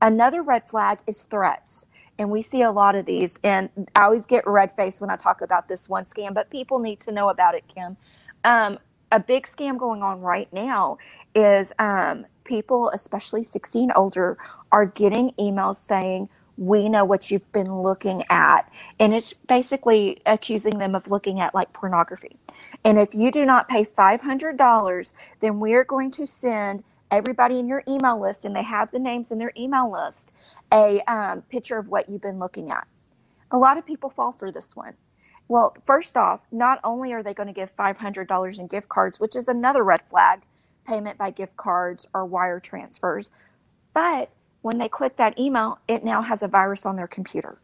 Another 0.00 0.42
red 0.42 0.68
flag 0.68 1.00
is 1.06 1.22
threats 1.24 1.86
and 2.18 2.30
we 2.30 2.42
see 2.42 2.62
a 2.62 2.70
lot 2.70 2.94
of 2.94 3.06
these. 3.06 3.38
And 3.44 3.70
I 3.94 4.04
always 4.04 4.26
get 4.26 4.46
red 4.46 4.72
faced 4.72 5.00
when 5.00 5.10
I 5.10 5.16
talk 5.16 5.40
about 5.40 5.68
this 5.68 5.88
one 5.88 6.04
scam, 6.04 6.34
but 6.34 6.50
people 6.50 6.78
need 6.78 7.00
to 7.00 7.12
know 7.12 7.28
about 7.28 7.54
it, 7.54 7.64
Kim. 7.68 7.96
Um, 8.44 8.78
a 9.10 9.20
big 9.20 9.46
scam 9.46 9.78
going 9.78 10.02
on 10.02 10.20
right 10.20 10.52
now 10.52 10.98
is 11.34 11.72
um, 11.78 12.26
people, 12.44 12.90
especially 12.90 13.42
16 13.42 13.92
older, 13.94 14.36
are 14.72 14.86
getting 14.86 15.30
emails 15.32 15.76
saying, 15.76 16.28
we 16.56 16.88
know 16.88 17.04
what 17.04 17.30
you've 17.30 17.50
been 17.52 17.72
looking 17.72 18.24
at. 18.28 18.70
And 18.98 19.14
it's 19.14 19.32
basically 19.32 20.20
accusing 20.26 20.78
them 20.78 20.96
of 20.96 21.08
looking 21.08 21.40
at 21.40 21.54
like 21.54 21.72
pornography. 21.72 22.36
And 22.84 22.98
if 22.98 23.14
you 23.14 23.30
do 23.30 23.46
not 23.46 23.68
pay 23.68 23.84
$500, 23.84 25.12
then 25.40 25.60
we 25.60 25.74
are 25.74 25.84
going 25.84 26.10
to 26.12 26.26
send 26.26 26.82
everybody 27.10 27.58
in 27.58 27.68
your 27.68 27.82
email 27.88 28.20
list 28.20 28.44
and 28.44 28.54
they 28.54 28.62
have 28.62 28.90
the 28.90 28.98
names 28.98 29.30
in 29.30 29.38
their 29.38 29.52
email 29.56 29.90
list 29.90 30.32
a 30.72 31.00
um, 31.10 31.42
picture 31.42 31.78
of 31.78 31.88
what 31.88 32.08
you've 32.08 32.22
been 32.22 32.38
looking 32.38 32.70
at. 32.70 32.86
A 33.50 33.58
lot 33.58 33.78
of 33.78 33.86
people 33.86 34.10
fall 34.10 34.32
for 34.32 34.52
this 34.52 34.76
one. 34.76 34.94
Well, 35.48 35.74
first 35.86 36.16
off, 36.16 36.42
not 36.52 36.78
only 36.84 37.12
are 37.12 37.22
they 37.22 37.32
going 37.32 37.46
to 37.46 37.52
give 37.54 37.74
$500 37.74 38.58
in 38.58 38.66
gift 38.66 38.88
cards, 38.88 39.18
which 39.18 39.34
is 39.34 39.48
another 39.48 39.82
red 39.82 40.02
flag, 40.02 40.42
payment 40.86 41.16
by 41.16 41.30
gift 41.30 41.56
cards 41.56 42.06
or 42.12 42.26
wire 42.26 42.60
transfers, 42.60 43.30
but 43.94 44.30
when 44.60 44.78
they 44.78 44.88
click 44.88 45.16
that 45.16 45.38
email, 45.38 45.78
it 45.88 46.04
now 46.04 46.20
has 46.20 46.42
a 46.42 46.48
virus 46.48 46.84
on 46.84 46.96
their 46.96 47.06
computer. 47.06 47.58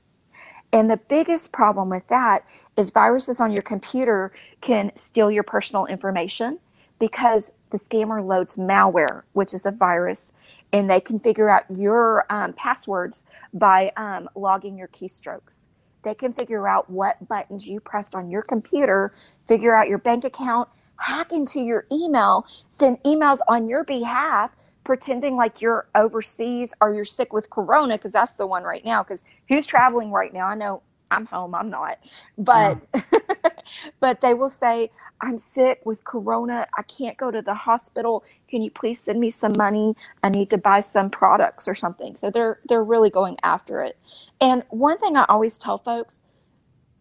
And 0.73 0.91
the 0.91 0.97
biggest 0.97 1.53
problem 1.53 1.89
with 1.89 2.07
that 2.09 2.45
is 2.77 2.91
viruses 2.91 3.41
on 3.41 3.53
your 3.53 3.63
computer 3.63 4.33
can 4.61 4.91
steal 4.97 5.31
your 5.31 5.43
personal 5.45 5.87
information 5.87 6.59
because 6.99 7.53
the 7.75 7.81
scammer 7.81 8.25
loads 8.25 8.57
malware, 8.57 9.25
which 9.33 9.53
is 9.53 9.67
a 9.67 9.71
virus, 9.73 10.33
and 10.73 10.89
they 10.89 11.01
can 11.01 11.19
figure 11.19 11.49
out 11.49 11.65
your 11.69 12.25
um, 12.31 12.53
passwords 12.53 13.25
by 13.53 13.91
um, 13.97 14.29
logging 14.37 14.79
your 14.79 14.87
keystrokes. 14.87 15.67
They 16.05 16.15
can 16.15 16.33
figure 16.33 16.69
out 16.69 16.89
what 16.89 17.27
buttons 17.27 17.67
you 17.67 17.81
pressed 17.81 18.15
on 18.15 18.31
your 18.31 18.43
computer, 18.43 19.13
figure 19.45 19.75
out 19.75 19.89
your 19.89 19.99
bank 19.99 20.23
account, 20.23 20.69
hack 20.99 21.33
into 21.33 21.59
your 21.59 21.85
email, 21.91 22.47
send 22.69 23.03
emails 23.03 23.41
on 23.49 23.69
your 23.69 23.83
behalf, 23.83 24.55
pretending 24.85 25.35
like 25.35 25.61
you're 25.61 25.89
overseas 25.97 26.75
or 26.81 26.95
you're 26.95 27.05
sick 27.05 27.33
with 27.33 27.51
corona, 27.51 27.99
because 27.99 28.13
that's 28.13 28.35
the 28.35 28.47
one 28.47 28.63
right 28.63 28.85
now. 28.85 29.03
Because 29.03 29.25
who's 29.49 29.67
traveling 29.67 30.13
right 30.13 30.33
now? 30.33 30.47
I 30.47 30.55
know 30.55 30.83
I'm 31.15 31.27
home, 31.27 31.55
I'm 31.55 31.71
not. 31.71 31.99
But 32.39 32.79
yeah. 32.95 33.03
but 34.01 34.21
they 34.21 34.35
will 34.35 34.49
say, 34.49 34.91
I'm 35.21 35.39
sick 35.39 35.81
with 35.85 36.05
corona. 36.05 36.67
I 36.77 36.83
can't 36.83 37.17
go 37.17 37.31
to 37.31 37.41
the 37.43 37.55
hospital. 37.55 38.25
Can 38.49 38.63
you 38.63 38.71
please 38.71 39.01
send 39.01 39.21
me 39.21 39.31
some 39.31 39.55
money? 39.57 39.95
I 40.23 40.29
need 40.29 40.51
to 40.51 40.59
buy 40.59 40.81
some 40.81 41.11
products 41.11 41.69
or 41.69 41.75
something. 41.75 42.17
So 42.17 42.31
they're 42.31 42.61
they're 42.69 42.85
really 42.85 43.11
going 43.11 43.39
after 43.43 43.83
it. 43.83 43.99
And 44.41 44.65
one 44.71 44.99
thing 44.99 45.17
I 45.17 45.25
always 45.29 45.59
tell 45.59 45.79
folks, 45.79 46.23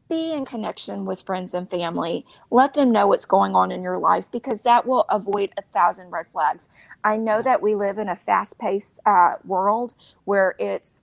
be 0.09 0.33
in 0.33 0.45
connection 0.45 1.05
with 1.05 1.21
friends 1.21 1.53
and 1.53 1.69
family. 1.69 2.25
Let 2.51 2.73
them 2.75 2.91
know 2.91 3.07
what's 3.07 3.25
going 3.25 3.55
on 3.55 3.71
in 3.71 3.81
your 3.81 3.97
life 3.97 4.27
because 4.31 4.61
that 4.61 4.85
will 4.85 5.05
avoid 5.09 5.51
a 5.57 5.63
thousand 5.73 6.11
red 6.11 6.27
flags. 6.27 6.69
I 7.03 7.17
know 7.17 7.41
that 7.41 7.61
we 7.61 7.75
live 7.75 7.97
in 7.97 8.09
a 8.09 8.15
fast 8.15 8.59
paced 8.59 8.99
uh, 9.05 9.35
world 9.45 9.95
where 10.25 10.55
it's 10.59 11.01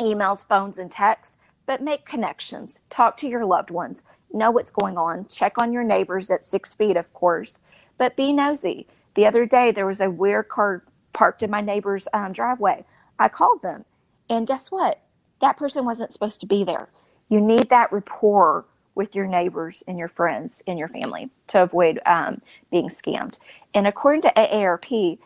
emails, 0.00 0.46
phones, 0.46 0.78
and 0.78 0.90
texts, 0.90 1.38
but 1.66 1.82
make 1.82 2.04
connections. 2.04 2.80
Talk 2.90 3.16
to 3.18 3.28
your 3.28 3.44
loved 3.44 3.70
ones 3.70 4.04
know 4.32 4.50
what's 4.50 4.70
going 4.70 4.98
on. 4.98 5.26
Check 5.26 5.58
on 5.58 5.72
your 5.72 5.84
neighbors 5.84 6.30
at 6.30 6.44
six 6.44 6.74
feet, 6.74 6.96
of 6.96 7.12
course, 7.14 7.60
but 7.98 8.16
be 8.16 8.32
nosy. 8.32 8.86
The 9.14 9.26
other 9.26 9.46
day, 9.46 9.70
there 9.72 9.86
was 9.86 10.00
a 10.00 10.10
weird 10.10 10.48
car 10.48 10.84
parked 11.12 11.42
in 11.42 11.50
my 11.50 11.60
neighbor's 11.60 12.06
um, 12.12 12.32
driveway. 12.32 12.84
I 13.18 13.28
called 13.28 13.62
them, 13.62 13.84
and 14.28 14.46
guess 14.46 14.70
what? 14.70 15.00
That 15.40 15.56
person 15.56 15.84
wasn't 15.84 16.12
supposed 16.12 16.40
to 16.40 16.46
be 16.46 16.64
there. 16.64 16.88
You 17.28 17.40
need 17.40 17.70
that 17.70 17.92
rapport 17.92 18.66
with 18.94 19.14
your 19.14 19.26
neighbors 19.26 19.82
and 19.86 19.98
your 19.98 20.08
friends 20.08 20.62
and 20.66 20.78
your 20.78 20.88
family 20.88 21.30
to 21.48 21.62
avoid 21.62 22.00
um, 22.06 22.40
being 22.70 22.88
scammed. 22.88 23.38
And 23.74 23.86
according 23.86 24.22
to 24.22 24.32
AARP, 24.36 25.18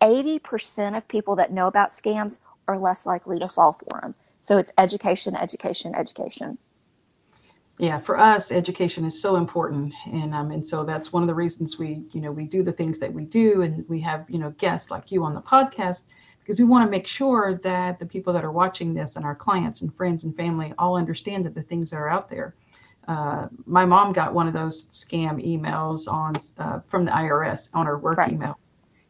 80% 0.00 0.96
of 0.96 1.06
people 1.06 1.36
that 1.36 1.52
know 1.52 1.68
about 1.68 1.90
scams 1.90 2.38
are 2.66 2.78
less 2.78 3.06
likely 3.06 3.38
to 3.38 3.48
fall 3.48 3.72
for 3.72 4.00
them. 4.00 4.14
So 4.42 4.58
it's 4.58 4.72
education, 4.76 5.36
education, 5.36 5.94
education. 5.94 6.58
Yeah 7.78 7.98
for 7.98 8.18
us 8.18 8.52
education 8.52 9.04
is 9.04 9.20
so 9.20 9.36
important 9.36 9.94
and 10.06 10.34
um, 10.34 10.50
and 10.50 10.64
so 10.64 10.84
that's 10.84 11.12
one 11.12 11.22
of 11.22 11.26
the 11.26 11.34
reasons 11.34 11.78
we 11.78 12.04
you 12.12 12.20
know 12.20 12.30
we 12.30 12.44
do 12.44 12.62
the 12.62 12.72
things 12.72 12.98
that 12.98 13.12
we 13.12 13.24
do 13.24 13.62
and 13.62 13.88
we 13.88 13.98
have 14.00 14.26
you 14.28 14.38
know 14.38 14.50
guests 14.58 14.90
like 14.90 15.10
you 15.10 15.24
on 15.24 15.34
the 15.34 15.40
podcast 15.40 16.04
because 16.40 16.58
we 16.58 16.64
want 16.64 16.84
to 16.86 16.90
make 16.90 17.06
sure 17.06 17.58
that 17.62 17.98
the 17.98 18.06
people 18.06 18.32
that 18.32 18.44
are 18.44 18.52
watching 18.52 18.92
this 18.92 19.16
and 19.16 19.24
our 19.24 19.34
clients 19.34 19.80
and 19.80 19.94
friends 19.94 20.24
and 20.24 20.36
family 20.36 20.74
all 20.78 20.96
understand 20.96 21.46
that 21.46 21.54
the 21.54 21.62
things 21.62 21.90
that 21.90 21.96
are 21.96 22.10
out 22.10 22.28
there. 22.28 22.54
Uh, 23.08 23.48
my 23.64 23.84
mom 23.84 24.12
got 24.12 24.34
one 24.34 24.46
of 24.46 24.54
those 24.54 24.84
scam 24.90 25.42
emails 25.44 26.12
on 26.12 26.34
uh, 26.58 26.78
from 26.80 27.04
the 27.04 27.10
irs 27.10 27.68
on 27.74 27.86
her 27.86 27.98
work 27.98 28.16
right. 28.16 28.32
email 28.32 28.58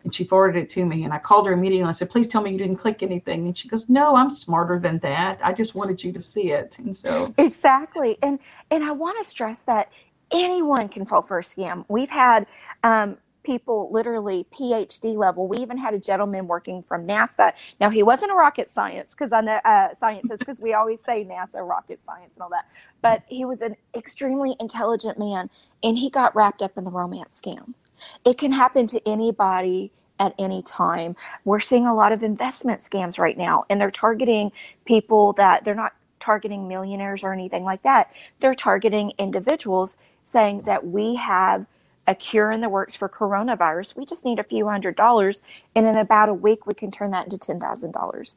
and 0.04 0.14
she 0.14 0.24
forwarded 0.24 0.62
it 0.62 0.68
to 0.70 0.84
me 0.84 1.04
and 1.04 1.12
i 1.12 1.18
called 1.18 1.46
her 1.46 1.52
immediately 1.52 1.80
and 1.80 1.88
i 1.88 1.92
said 1.92 2.10
please 2.10 2.28
tell 2.28 2.42
me 2.42 2.50
you 2.50 2.58
didn't 2.58 2.76
click 2.76 3.02
anything. 3.02 3.46
And 3.46 3.56
she 3.56 3.68
goes 3.68 3.88
no 3.88 4.16
i'm 4.16 4.30
smarter 4.30 4.78
than 4.78 4.98
that. 5.00 5.40
I 5.42 5.52
just 5.52 5.74
wanted 5.74 6.02
you 6.02 6.12
to 6.12 6.20
see 6.20 6.52
it. 6.52 6.78
And 6.78 6.96
so 6.96 7.32
exactly. 7.38 8.18
And 8.22 8.38
and 8.70 8.84
i 8.84 8.90
want 8.90 9.22
to 9.22 9.28
stress 9.28 9.62
that 9.62 9.90
anyone 10.30 10.88
can 10.88 11.04
fall 11.04 11.22
for 11.22 11.38
a 11.38 11.42
scam. 11.42 11.84
We've 11.88 12.10
had 12.10 12.46
um, 12.82 13.18
people 13.44 13.90
literally 13.92 14.46
phd 14.52 15.16
level. 15.16 15.48
We 15.48 15.58
even 15.58 15.76
had 15.76 15.94
a 15.94 15.98
gentleman 15.98 16.46
working 16.46 16.82
from 16.82 17.06
nasa. 17.06 17.52
Now 17.80 17.90
he 17.90 18.02
wasn't 18.02 18.30
a 18.30 18.34
rocket 18.34 18.70
science 18.70 19.12
because 19.12 19.32
i 19.32 19.40
know 19.40 19.60
uh, 19.64 19.94
scientist 19.94 20.38
because 20.38 20.60
we 20.60 20.74
always 20.74 21.02
say 21.02 21.24
nasa 21.24 21.66
rocket 21.66 22.02
science 22.02 22.34
and 22.34 22.42
all 22.42 22.50
that. 22.50 22.66
But 23.00 23.22
he 23.26 23.44
was 23.44 23.62
an 23.62 23.76
extremely 23.94 24.56
intelligent 24.60 25.18
man 25.18 25.50
and 25.82 25.98
he 25.98 26.10
got 26.10 26.34
wrapped 26.36 26.62
up 26.62 26.78
in 26.78 26.84
the 26.84 26.90
romance 26.90 27.40
scam 27.40 27.74
it 28.24 28.38
can 28.38 28.52
happen 28.52 28.86
to 28.88 29.08
anybody 29.08 29.92
at 30.18 30.34
any 30.38 30.62
time. 30.62 31.16
We're 31.44 31.60
seeing 31.60 31.86
a 31.86 31.94
lot 31.94 32.12
of 32.12 32.22
investment 32.22 32.80
scams 32.80 33.18
right 33.18 33.36
now, 33.36 33.64
and 33.68 33.80
they're 33.80 33.90
targeting 33.90 34.52
people 34.84 35.32
that 35.34 35.64
they're 35.64 35.74
not 35.74 35.94
targeting 36.20 36.68
millionaires 36.68 37.24
or 37.24 37.32
anything 37.32 37.64
like 37.64 37.82
that. 37.82 38.12
They're 38.40 38.54
targeting 38.54 39.12
individuals 39.18 39.96
saying 40.22 40.62
that 40.62 40.86
we 40.86 41.16
have 41.16 41.66
a 42.06 42.14
cure 42.14 42.50
in 42.50 42.60
the 42.60 42.68
works 42.68 42.94
for 42.94 43.08
coronavirus. 43.08 43.96
We 43.96 44.06
just 44.06 44.24
need 44.24 44.38
a 44.38 44.44
few 44.44 44.68
hundred 44.68 44.96
dollars, 44.96 45.42
and 45.74 45.86
in 45.86 45.96
about 45.96 46.28
a 46.28 46.34
week, 46.34 46.66
we 46.66 46.74
can 46.74 46.90
turn 46.90 47.10
that 47.12 47.24
into 47.24 47.36
$10,000. 47.36 48.34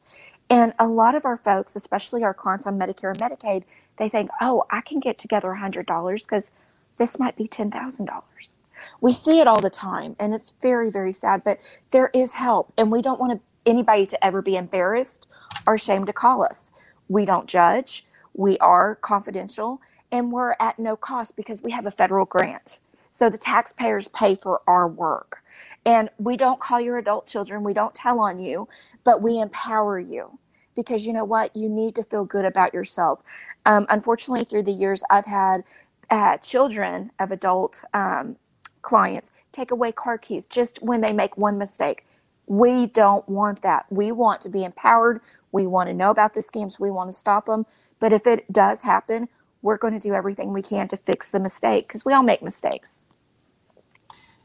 And 0.48 0.72
a 0.78 0.86
lot 0.86 1.14
of 1.14 1.24
our 1.24 1.36
folks, 1.36 1.74
especially 1.76 2.22
our 2.22 2.34
clients 2.34 2.66
on 2.66 2.78
Medicare 2.78 3.10
and 3.10 3.18
Medicaid, 3.20 3.64
they 3.96 4.08
think, 4.08 4.30
oh, 4.40 4.64
I 4.70 4.80
can 4.80 5.00
get 5.00 5.18
together 5.18 5.56
$100 5.60 6.22
because 6.22 6.52
this 6.98 7.18
might 7.18 7.36
be 7.36 7.48
$10,000. 7.48 8.52
We 9.00 9.12
see 9.12 9.40
it 9.40 9.46
all 9.46 9.60
the 9.60 9.70
time, 9.70 10.16
and 10.18 10.34
it's 10.34 10.52
very, 10.62 10.90
very 10.90 11.12
sad, 11.12 11.44
but 11.44 11.58
there 11.90 12.10
is 12.14 12.32
help, 12.34 12.72
and 12.76 12.90
we 12.90 13.02
don't 13.02 13.20
want 13.20 13.32
to, 13.32 13.70
anybody 13.70 14.06
to 14.06 14.24
ever 14.24 14.42
be 14.42 14.56
embarrassed 14.56 15.26
or 15.66 15.74
ashamed 15.74 16.06
to 16.06 16.12
call 16.12 16.42
us. 16.42 16.70
We 17.08 17.24
don't 17.24 17.48
judge, 17.48 18.06
we 18.34 18.58
are 18.58 18.96
confidential, 18.96 19.80
and 20.12 20.30
we're 20.30 20.56
at 20.60 20.78
no 20.78 20.96
cost 20.96 21.36
because 21.36 21.62
we 21.62 21.72
have 21.72 21.86
a 21.86 21.90
federal 21.90 22.26
grant. 22.26 22.80
So 23.12 23.30
the 23.30 23.38
taxpayers 23.38 24.08
pay 24.08 24.34
for 24.34 24.60
our 24.66 24.86
work. 24.86 25.42
And 25.86 26.10
we 26.18 26.36
don't 26.36 26.60
call 26.60 26.80
your 26.80 26.98
adult 26.98 27.26
children, 27.26 27.64
we 27.64 27.72
don't 27.72 27.94
tell 27.94 28.20
on 28.20 28.38
you, 28.38 28.68
but 29.04 29.22
we 29.22 29.40
empower 29.40 29.98
you 29.98 30.38
because 30.74 31.06
you 31.06 31.12
know 31.12 31.24
what? 31.24 31.56
You 31.56 31.68
need 31.68 31.94
to 31.94 32.04
feel 32.04 32.24
good 32.24 32.44
about 32.44 32.74
yourself. 32.74 33.22
Um, 33.64 33.86
unfortunately, 33.88 34.44
through 34.44 34.64
the 34.64 34.72
years, 34.72 35.02
I've 35.10 35.24
had 35.24 35.64
uh, 36.10 36.36
children 36.36 37.10
of 37.18 37.32
adult 37.32 37.82
um, 37.94 38.36
clients 38.86 39.32
take 39.52 39.72
away 39.72 39.90
car 39.90 40.16
keys 40.16 40.46
just 40.46 40.80
when 40.82 41.00
they 41.00 41.12
make 41.12 41.36
one 41.36 41.58
mistake. 41.58 42.06
We 42.46 42.86
don't 42.86 43.28
want 43.28 43.62
that. 43.62 43.84
We 43.90 44.12
want 44.12 44.40
to 44.42 44.48
be 44.48 44.64
empowered. 44.64 45.20
We 45.50 45.66
want 45.66 45.88
to 45.88 45.94
know 45.94 46.10
about 46.10 46.34
the 46.34 46.40
scams. 46.40 46.78
We 46.78 46.90
want 46.90 47.10
to 47.10 47.16
stop 47.16 47.46
them. 47.46 47.66
But 47.98 48.12
if 48.12 48.26
it 48.26 48.50
does 48.52 48.82
happen, 48.82 49.28
we're 49.62 49.78
going 49.78 49.94
to 49.94 49.98
do 49.98 50.14
everything 50.14 50.52
we 50.52 50.62
can 50.62 50.86
to 50.88 50.96
fix 50.96 51.30
the 51.30 51.40
mistake 51.40 51.88
because 51.88 52.04
we 52.04 52.12
all 52.12 52.22
make 52.22 52.42
mistakes. 52.42 53.02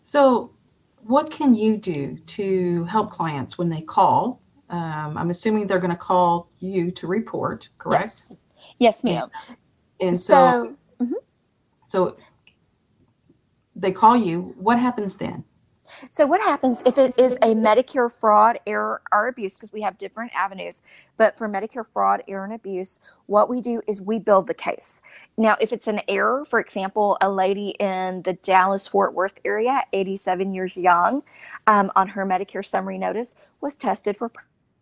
So, 0.01 0.51
what 1.03 1.29
can 1.29 1.53
you 1.53 1.77
do 1.77 2.17
to 2.17 2.83
help 2.85 3.11
clients 3.11 3.57
when 3.57 3.69
they 3.69 3.81
call? 3.81 4.41
Um, 4.69 5.17
I'm 5.17 5.29
assuming 5.29 5.67
they're 5.67 5.79
going 5.79 5.91
to 5.91 5.97
call 5.97 6.49
you 6.59 6.89
to 6.91 7.07
report, 7.07 7.69
correct? 7.77 8.05
Yes, 8.05 8.35
yes 8.79 9.03
ma'am. 9.03 9.29
And, 9.99 10.09
and 10.09 10.19
so, 10.19 10.33
so, 10.99 11.05
mm-hmm. 11.05 11.13
so 11.85 12.17
they 13.81 13.91
call 13.91 14.15
you. 14.15 14.53
What 14.57 14.79
happens 14.79 15.17
then? 15.17 15.43
So, 16.09 16.25
what 16.25 16.41
happens 16.41 16.81
if 16.85 16.97
it 16.97 17.17
is 17.17 17.33
a 17.41 17.53
Medicare 17.53 18.11
fraud, 18.11 18.59
error, 18.65 19.01
or 19.11 19.27
abuse? 19.27 19.55
Because 19.55 19.73
we 19.73 19.81
have 19.81 19.97
different 19.97 20.31
avenues. 20.33 20.81
But 21.17 21.37
for 21.37 21.49
Medicare 21.49 21.85
fraud, 21.85 22.23
error, 22.27 22.45
and 22.45 22.53
abuse, 22.53 22.99
what 23.25 23.49
we 23.49 23.61
do 23.61 23.81
is 23.87 24.01
we 24.01 24.19
build 24.19 24.47
the 24.47 24.53
case. 24.53 25.01
Now, 25.37 25.57
if 25.59 25.73
it's 25.73 25.87
an 25.87 26.01
error, 26.07 26.45
for 26.45 26.59
example, 26.59 27.17
a 27.21 27.29
lady 27.29 27.69
in 27.79 28.21
the 28.23 28.33
Dallas 28.43 28.87
Fort 28.87 29.13
Worth 29.13 29.39
area, 29.43 29.83
87 29.91 30.53
years 30.53 30.77
young, 30.77 31.23
um, 31.67 31.91
on 31.95 32.07
her 32.07 32.25
Medicare 32.25 32.65
summary 32.65 32.97
notice, 32.97 33.35
was 33.59 33.75
tested 33.75 34.15
for 34.15 34.31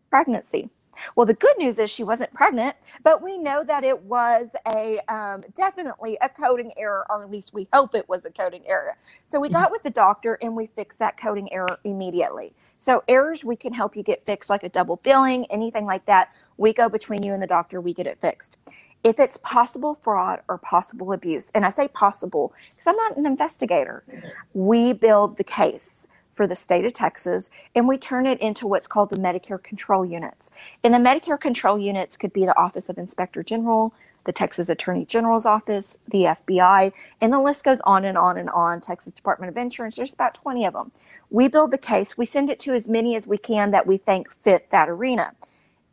pregnancy. 0.09 0.69
Well, 1.15 1.25
the 1.25 1.33
good 1.33 1.57
news 1.57 1.79
is 1.79 1.89
she 1.89 2.03
wasn't 2.03 2.33
pregnant, 2.33 2.75
but 3.03 3.21
we 3.21 3.37
know 3.37 3.63
that 3.63 3.83
it 3.83 3.99
was 4.03 4.55
a 4.67 4.99
um, 5.07 5.43
definitely 5.55 6.17
a 6.21 6.29
coding 6.29 6.71
error, 6.77 7.05
or 7.09 7.23
at 7.23 7.31
least 7.31 7.53
we 7.53 7.67
hope 7.73 7.95
it 7.95 8.07
was 8.07 8.25
a 8.25 8.31
coding 8.31 8.63
error. 8.67 8.97
So 9.23 9.39
we 9.39 9.47
mm-hmm. 9.47 9.57
got 9.57 9.71
with 9.71 9.83
the 9.83 9.89
doctor 9.89 10.37
and 10.41 10.55
we 10.55 10.67
fixed 10.67 10.99
that 10.99 11.17
coding 11.17 11.51
error 11.51 11.79
immediately. 11.83 12.53
So 12.77 13.03
errors 13.07 13.43
we 13.43 13.55
can 13.55 13.73
help 13.73 13.95
you 13.95 14.03
get 14.03 14.25
fixed, 14.25 14.49
like 14.49 14.63
a 14.63 14.69
double 14.69 14.97
billing, 14.97 15.45
anything 15.51 15.85
like 15.85 16.05
that. 16.05 16.33
We 16.57 16.73
go 16.73 16.89
between 16.89 17.23
you 17.23 17.33
and 17.33 17.41
the 17.41 17.47
doctor, 17.47 17.81
we 17.81 17.93
get 17.93 18.07
it 18.07 18.19
fixed. 18.21 18.57
If 19.03 19.19
it's 19.19 19.37
possible 19.37 19.95
fraud 19.95 20.41
or 20.49 20.57
possible 20.57 21.13
abuse, 21.13 21.51
and 21.55 21.65
I 21.65 21.69
say 21.69 21.87
possible 21.87 22.53
because 22.69 22.85
I'm 22.85 22.97
not 22.97 23.17
an 23.17 23.25
investigator, 23.25 24.03
we 24.53 24.91
build 24.91 25.37
the 25.37 25.43
case 25.43 26.05
for 26.39 26.47
the 26.47 26.55
state 26.55 26.85
of 26.85 26.93
Texas, 26.93 27.49
and 27.75 27.85
we 27.85 27.97
turn 27.97 28.25
it 28.25 28.39
into 28.39 28.65
what's 28.65 28.87
called 28.87 29.09
the 29.09 29.17
Medicare 29.17 29.61
control 29.61 30.05
units. 30.05 30.51
And 30.85 30.93
the 30.93 30.97
Medicare 30.97 31.37
control 31.37 31.77
units 31.77 32.15
could 32.15 32.31
be 32.31 32.45
the 32.45 32.57
Office 32.57 32.87
of 32.87 32.97
Inspector 32.97 33.43
General, 33.43 33.93
the 34.23 34.31
Texas 34.31 34.69
Attorney 34.69 35.03
General's 35.03 35.45
office, 35.45 35.97
the 36.07 36.19
FBI, 36.19 36.93
and 37.19 37.33
the 37.33 37.41
list 37.41 37.65
goes 37.65 37.81
on 37.81 38.05
and 38.05 38.17
on 38.17 38.37
and 38.37 38.49
on. 38.51 38.79
Texas 38.79 39.13
Department 39.13 39.49
of 39.49 39.57
Insurance, 39.57 39.97
there's 39.97 40.13
about 40.13 40.33
20 40.33 40.63
of 40.63 40.71
them. 40.75 40.93
We 41.29 41.49
build 41.49 41.71
the 41.71 41.77
case, 41.77 42.17
we 42.17 42.25
send 42.25 42.49
it 42.49 42.59
to 42.59 42.73
as 42.73 42.87
many 42.87 43.17
as 43.17 43.27
we 43.27 43.37
can 43.37 43.71
that 43.71 43.85
we 43.85 43.97
think 43.97 44.31
fit 44.31 44.71
that 44.71 44.87
arena. 44.87 45.33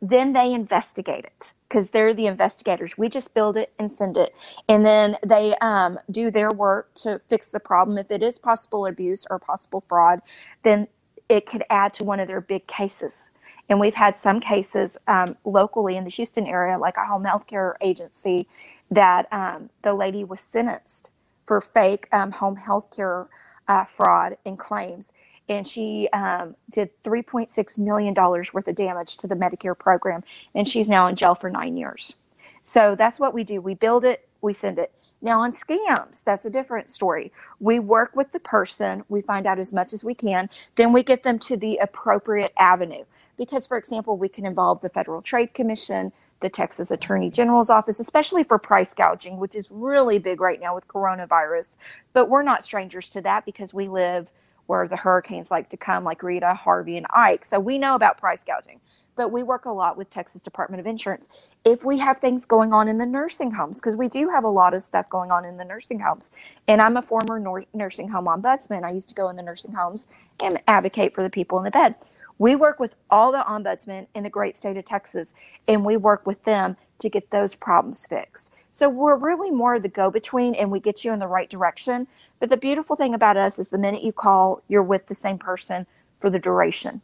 Then 0.01 0.31
they 0.31 0.53
investigate 0.53 1.25
it 1.25 1.51
because 1.67 1.89
they're 1.89 2.13
the 2.13 2.27
investigators. 2.27 2.97
We 2.97 3.09
just 3.09 3.33
build 3.33 3.57
it 3.57 3.73
and 3.77 3.89
send 3.89 4.17
it. 4.17 4.33
And 4.69 4.85
then 4.85 5.17
they 5.25 5.55
um, 5.57 5.99
do 6.09 6.31
their 6.31 6.51
work 6.51 6.93
to 6.95 7.19
fix 7.27 7.51
the 7.51 7.59
problem. 7.59 7.97
If 7.97 8.09
it 8.11 8.23
is 8.23 8.39
possible 8.39 8.85
abuse 8.85 9.25
or 9.29 9.39
possible 9.39 9.83
fraud, 9.87 10.21
then 10.63 10.87
it 11.29 11.45
could 11.45 11.63
add 11.69 11.93
to 11.95 12.03
one 12.03 12.19
of 12.19 12.27
their 12.27 12.41
big 12.41 12.67
cases. 12.67 13.31
And 13.69 13.79
we've 13.79 13.95
had 13.95 14.15
some 14.15 14.39
cases 14.39 14.97
um, 15.07 15.35
locally 15.43 15.97
in 15.97 16.05
the 16.05 16.09
Houston 16.09 16.47
area, 16.47 16.77
like 16.77 16.95
a 16.95 17.05
home 17.05 17.25
health 17.25 17.47
care 17.47 17.75
agency, 17.81 18.47
that 18.89 19.27
um, 19.33 19.69
the 19.81 19.93
lady 19.93 20.23
was 20.23 20.39
sentenced 20.39 21.11
for 21.45 21.59
fake 21.59 22.07
um, 22.13 22.31
home 22.31 22.55
health 22.55 22.95
care 22.95 23.27
uh, 23.67 23.83
fraud 23.83 24.37
and 24.45 24.57
claims 24.57 25.11
and 25.49 25.67
she 25.67 26.09
um, 26.13 26.55
did 26.69 26.89
$3.6 27.03 27.79
million 27.79 28.13
worth 28.13 28.67
of 28.67 28.75
damage 28.75 29.17
to 29.17 29.27
the 29.27 29.35
Medicare 29.35 29.77
program, 29.77 30.23
and 30.53 30.67
she's 30.67 30.89
now 30.89 31.07
in 31.07 31.15
jail 31.15 31.35
for 31.35 31.49
nine 31.49 31.77
years. 31.77 32.15
So 32.61 32.95
that's 32.95 33.19
what 33.19 33.33
we 33.33 33.43
do. 33.43 33.61
We 33.61 33.75
build 33.75 34.03
it, 34.03 34.27
we 34.41 34.53
send 34.53 34.77
it. 34.79 34.91
Now, 35.21 35.41
on 35.41 35.51
scams, 35.51 36.23
that's 36.23 36.45
a 36.45 36.49
different 36.49 36.89
story. 36.89 37.31
We 37.59 37.79
work 37.79 38.15
with 38.15 38.31
the 38.31 38.39
person, 38.39 39.03
we 39.09 39.21
find 39.21 39.47
out 39.47 39.57
as 39.57 39.73
much 39.73 39.93
as 39.93 40.03
we 40.03 40.13
can, 40.13 40.49
then 40.75 40.93
we 40.93 41.01
get 41.01 41.23
them 41.23 41.39
to 41.39 41.57
the 41.57 41.77
appropriate 41.77 42.53
avenue. 42.57 43.03
Because, 43.35 43.65
for 43.65 43.77
example, 43.77 44.17
we 44.17 44.29
can 44.29 44.45
involve 44.45 44.81
the 44.81 44.89
Federal 44.89 45.21
Trade 45.21 45.53
Commission, 45.53 46.11
the 46.39 46.49
Texas 46.49 46.91
Attorney 46.91 47.29
General's 47.31 47.69
office, 47.69 47.99
especially 47.99 48.43
for 48.43 48.59
price 48.59 48.93
gouging, 48.93 49.37
which 49.37 49.55
is 49.55 49.71
really 49.71 50.19
big 50.19 50.39
right 50.39 50.59
now 50.59 50.75
with 50.75 50.87
coronavirus. 50.87 51.77
But 52.13 52.29
we're 52.29 52.43
not 52.43 52.63
strangers 52.63 53.09
to 53.09 53.21
that 53.21 53.45
because 53.45 53.73
we 53.73 53.87
live 53.87 54.29
where 54.67 54.87
the 54.87 54.95
hurricanes 54.95 55.51
like 55.51 55.69
to 55.69 55.77
come, 55.77 56.03
like 56.03 56.23
Rita, 56.23 56.53
Harvey, 56.53 56.97
and 56.97 57.05
Ike. 57.15 57.43
So 57.45 57.59
we 57.59 57.77
know 57.77 57.95
about 57.95 58.17
price 58.17 58.43
gouging, 58.43 58.79
but 59.15 59.31
we 59.31 59.43
work 59.43 59.65
a 59.65 59.71
lot 59.71 59.97
with 59.97 60.09
Texas 60.09 60.41
Department 60.41 60.79
of 60.79 60.87
Insurance. 60.87 61.49
If 61.65 61.83
we 61.83 61.97
have 61.99 62.19
things 62.19 62.45
going 62.45 62.73
on 62.73 62.87
in 62.87 62.97
the 62.97 63.05
nursing 63.05 63.51
homes, 63.51 63.79
because 63.79 63.95
we 63.95 64.09
do 64.09 64.29
have 64.29 64.43
a 64.43 64.49
lot 64.49 64.73
of 64.75 64.83
stuff 64.83 65.09
going 65.09 65.31
on 65.31 65.45
in 65.45 65.57
the 65.57 65.65
nursing 65.65 65.99
homes, 65.99 66.31
and 66.67 66.81
I'm 66.81 66.97
a 66.97 67.01
former 67.01 67.39
nor- 67.39 67.65
nursing 67.73 68.09
home 68.09 68.25
ombudsman. 68.25 68.83
I 68.83 68.91
used 68.91 69.09
to 69.09 69.15
go 69.15 69.29
in 69.29 69.35
the 69.35 69.43
nursing 69.43 69.73
homes 69.73 70.07
and 70.43 70.61
advocate 70.67 71.13
for 71.13 71.23
the 71.23 71.29
people 71.29 71.57
in 71.57 71.63
the 71.63 71.71
bed. 71.71 71.95
We 72.37 72.55
work 72.55 72.79
with 72.79 72.95
all 73.09 73.31
the 73.31 73.43
ombudsmen 73.47 74.07
in 74.13 74.23
the 74.23 74.29
great 74.29 74.55
state 74.55 74.77
of 74.77 74.85
Texas, 74.85 75.33
and 75.67 75.83
we 75.85 75.97
work 75.97 76.25
with 76.25 76.43
them 76.43 76.77
to 76.99 77.09
get 77.09 77.31
those 77.31 77.55
problems 77.55 78.05
fixed. 78.05 78.51
So 78.71 78.89
we're 78.89 79.15
really 79.15 79.49
more 79.49 79.79
the 79.79 79.89
go 79.89 80.11
between, 80.11 80.53
and 80.53 80.71
we 80.71 80.79
get 80.79 81.03
you 81.03 81.11
in 81.11 81.19
the 81.19 81.27
right 81.27 81.49
direction 81.49 82.07
but 82.39 82.49
the 82.49 82.57
beautiful 82.57 82.95
thing 82.95 83.13
about 83.13 83.37
us 83.37 83.59
is 83.59 83.69
the 83.69 83.77
minute 83.77 84.03
you 84.03 84.11
call, 84.11 84.61
you're 84.67 84.83
with 84.83 85.07
the 85.07 85.15
same 85.15 85.37
person 85.37 85.87
for 86.19 86.29
the 86.29 86.39
duration. 86.39 87.01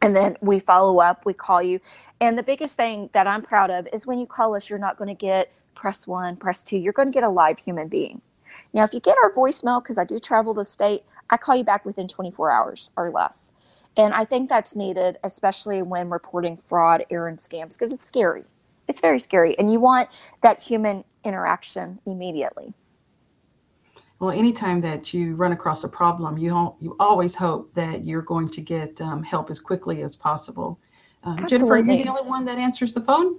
And 0.00 0.14
then 0.14 0.36
we 0.40 0.58
follow 0.60 1.00
up, 1.00 1.26
we 1.26 1.32
call 1.32 1.62
you. 1.62 1.80
And 2.20 2.38
the 2.38 2.42
biggest 2.42 2.76
thing 2.76 3.10
that 3.14 3.26
I'm 3.26 3.42
proud 3.42 3.70
of 3.70 3.88
is 3.92 4.06
when 4.06 4.18
you 4.18 4.26
call 4.26 4.54
us, 4.54 4.70
you're 4.70 4.78
not 4.78 4.96
going 4.96 5.08
to 5.08 5.14
get 5.14 5.52
press 5.74 6.06
one, 6.06 6.36
press 6.36 6.62
two. 6.62 6.76
You're 6.76 6.92
going 6.92 7.08
to 7.08 7.12
get 7.12 7.24
a 7.24 7.28
live 7.28 7.58
human 7.58 7.88
being. 7.88 8.20
Now, 8.72 8.84
if 8.84 8.92
you 8.92 9.00
get 9.00 9.16
our 9.22 9.32
voicemail, 9.32 9.82
because 9.82 9.98
I 9.98 10.04
do 10.04 10.18
travel 10.18 10.54
the 10.54 10.64
state, 10.64 11.02
I 11.30 11.36
call 11.36 11.56
you 11.56 11.64
back 11.64 11.84
within 11.84 12.08
24 12.08 12.50
hours 12.50 12.90
or 12.96 13.10
less. 13.10 13.52
And 13.98 14.14
I 14.14 14.24
think 14.24 14.48
that's 14.48 14.76
needed, 14.76 15.18
especially 15.24 15.82
when 15.82 16.08
reporting 16.08 16.56
fraud, 16.56 17.04
error, 17.10 17.26
and 17.26 17.36
scams, 17.36 17.74
because 17.74 17.92
it's 17.92 18.04
scary. 18.04 18.44
It's 18.86 19.00
very 19.00 19.18
scary. 19.18 19.58
And 19.58 19.70
you 19.70 19.80
want 19.80 20.08
that 20.40 20.62
human 20.62 21.04
interaction 21.24 21.98
immediately. 22.06 22.72
Well, 24.20 24.30
anytime 24.30 24.80
that 24.82 25.12
you 25.12 25.34
run 25.34 25.52
across 25.52 25.84
a 25.84 25.88
problem, 25.88 26.38
you 26.38 26.74
you 26.80 26.96
always 26.98 27.34
hope 27.34 27.72
that 27.74 28.04
you're 28.04 28.22
going 28.22 28.48
to 28.48 28.60
get 28.60 29.00
um, 29.00 29.22
help 29.22 29.50
as 29.50 29.60
quickly 29.60 30.02
as 30.02 30.16
possible. 30.16 30.78
Um, 31.24 31.46
Jennifer, 31.46 31.74
are 31.74 31.78
you 31.78 32.02
the 32.02 32.08
only 32.08 32.22
one 32.22 32.44
that 32.46 32.58
answers 32.58 32.92
the 32.92 33.00
phone? 33.00 33.36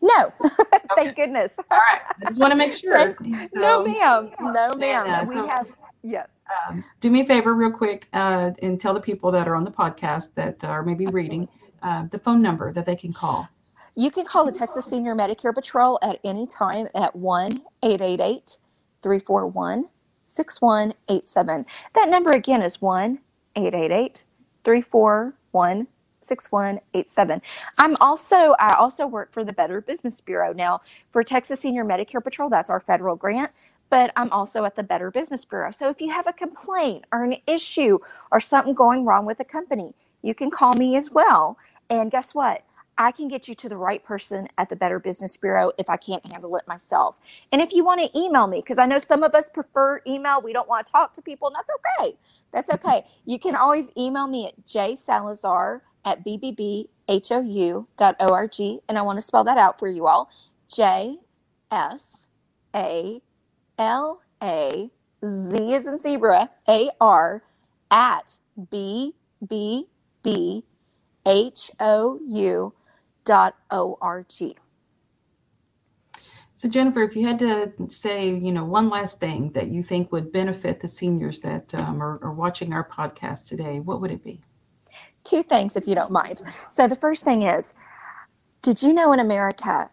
No, 0.00 0.32
thank 0.96 1.16
goodness. 1.16 1.58
All 1.70 1.78
right, 1.78 2.00
I 2.22 2.28
just 2.28 2.40
want 2.40 2.52
to 2.52 2.56
make 2.56 2.72
sure. 2.72 3.16
So, 3.54 3.60
no, 3.60 3.84
ma'am. 3.84 4.30
No, 4.40 4.74
ma'am. 4.76 5.26
We 5.26 5.34
so, 5.34 5.46
have 5.46 5.66
yes. 6.04 6.40
Um, 6.68 6.84
do 7.00 7.10
me 7.10 7.22
a 7.22 7.26
favor, 7.26 7.54
real 7.54 7.72
quick, 7.72 8.08
uh, 8.12 8.52
and 8.62 8.80
tell 8.80 8.94
the 8.94 9.00
people 9.00 9.32
that 9.32 9.48
are 9.48 9.56
on 9.56 9.64
the 9.64 9.70
podcast 9.70 10.34
that 10.34 10.62
are 10.62 10.82
maybe 10.82 11.06
Absolutely. 11.06 11.22
reading 11.22 11.48
uh, 11.82 12.06
the 12.10 12.18
phone 12.18 12.40
number 12.40 12.72
that 12.72 12.86
they 12.86 12.96
can 12.96 13.12
call. 13.12 13.48
You 13.96 14.10
can 14.10 14.24
call 14.24 14.44
the 14.44 14.52
Texas 14.52 14.86
Senior 14.86 15.14
Medicare 15.14 15.54
Patrol 15.54 15.98
at 16.02 16.18
any 16.24 16.46
time 16.46 16.88
at 16.94 17.14
1 17.14 17.62
888 17.82 18.58
341 19.02 19.88
6187. 20.26 21.66
That 21.94 22.08
number 22.08 22.30
again 22.30 22.62
is 22.62 22.80
1 22.80 23.18
888 23.56 24.24
341 24.64 25.86
6187. 26.20 27.42
I'm 27.78 27.94
also 28.00 28.54
I 28.58 28.74
also 28.78 29.06
work 29.06 29.32
for 29.32 29.44
the 29.44 29.52
Better 29.52 29.80
Business 29.80 30.20
Bureau. 30.20 30.52
Now, 30.52 30.80
for 31.10 31.22
Texas 31.22 31.60
Senior 31.60 31.84
Medicare 31.84 32.24
Patrol, 32.24 32.48
that's 32.48 32.70
our 32.70 32.80
federal 32.80 33.14
grant, 33.14 33.52
but 33.90 34.12
I'm 34.16 34.30
also 34.32 34.64
at 34.64 34.76
the 34.76 34.82
Better 34.82 35.10
Business 35.10 35.44
Bureau. 35.44 35.70
So 35.70 35.88
if 35.88 36.00
you 36.00 36.10
have 36.10 36.26
a 36.26 36.32
complaint 36.32 37.04
or 37.12 37.24
an 37.24 37.36
issue 37.46 37.98
or 38.32 38.40
something 38.40 38.74
going 38.74 39.04
wrong 39.04 39.26
with 39.26 39.40
a 39.40 39.44
company, 39.44 39.94
you 40.22 40.34
can 40.34 40.50
call 40.50 40.74
me 40.74 40.96
as 40.96 41.10
well. 41.10 41.58
And 41.90 42.10
guess 42.10 42.34
what? 42.34 42.64
I 42.96 43.10
can 43.10 43.28
get 43.28 43.48
you 43.48 43.54
to 43.56 43.68
the 43.68 43.76
right 43.76 44.04
person 44.04 44.48
at 44.56 44.68
the 44.68 44.76
Better 44.76 45.00
Business 45.00 45.36
Bureau 45.36 45.72
if 45.78 45.90
I 45.90 45.96
can't 45.96 46.24
handle 46.26 46.54
it 46.56 46.66
myself. 46.68 47.18
And 47.50 47.60
if 47.60 47.72
you 47.72 47.84
want 47.84 48.00
to 48.00 48.18
email 48.18 48.46
me, 48.46 48.58
because 48.58 48.78
I 48.78 48.86
know 48.86 48.98
some 48.98 49.22
of 49.24 49.34
us 49.34 49.48
prefer 49.48 50.00
email, 50.06 50.40
we 50.40 50.52
don't 50.52 50.68
want 50.68 50.86
to 50.86 50.92
talk 50.92 51.12
to 51.14 51.22
people, 51.22 51.48
and 51.48 51.56
that's 51.56 51.70
okay. 52.00 52.16
That's 52.52 52.70
mm-hmm. 52.70 52.88
okay. 52.88 53.04
You 53.24 53.38
can 53.38 53.56
always 53.56 53.88
email 53.98 54.28
me 54.28 54.46
at 54.46 54.64
jsalazar 54.66 55.80
at 56.04 56.24
bbbhou.org. 56.24 56.86
And 58.88 58.98
I 58.98 59.02
want 59.02 59.16
to 59.16 59.22
spell 59.22 59.44
that 59.44 59.58
out 59.58 59.78
for 59.78 59.88
you 59.88 60.06
all 60.06 60.30
J 60.72 61.18
S 61.70 62.28
A 62.74 63.20
L 63.78 64.20
A 64.42 64.90
Z 65.24 65.72
is 65.72 65.86
in 65.86 65.98
zebra, 65.98 66.50
A 66.68 66.90
R 67.00 67.42
at 67.90 68.38
B 68.70 69.14
B 69.48 69.86
B 70.22 70.64
H 71.26 71.70
O 71.80 72.18
U 72.26 72.72
dot 73.24 73.56
O 73.70 73.98
R 74.00 74.24
G. 74.28 74.56
So 76.56 76.68
Jennifer, 76.68 77.02
if 77.02 77.16
you 77.16 77.26
had 77.26 77.38
to 77.40 77.72
say, 77.88 78.28
you 78.30 78.52
know, 78.52 78.64
one 78.64 78.88
last 78.88 79.18
thing 79.18 79.50
that 79.52 79.68
you 79.68 79.82
think 79.82 80.12
would 80.12 80.30
benefit 80.30 80.78
the 80.78 80.86
seniors 80.86 81.40
that 81.40 81.74
um, 81.74 82.00
are, 82.00 82.22
are 82.22 82.32
watching 82.32 82.72
our 82.72 82.88
podcast 82.88 83.48
today, 83.48 83.80
what 83.80 84.00
would 84.00 84.12
it 84.12 84.22
be? 84.22 84.40
Two 85.24 85.42
things, 85.42 85.74
if 85.74 85.88
you 85.88 85.96
don't 85.96 86.12
mind. 86.12 86.42
So 86.70 86.86
the 86.86 86.94
first 86.94 87.24
thing 87.24 87.42
is, 87.42 87.74
did 88.62 88.82
you 88.82 88.92
know 88.92 89.12
in 89.12 89.18
America, 89.18 89.90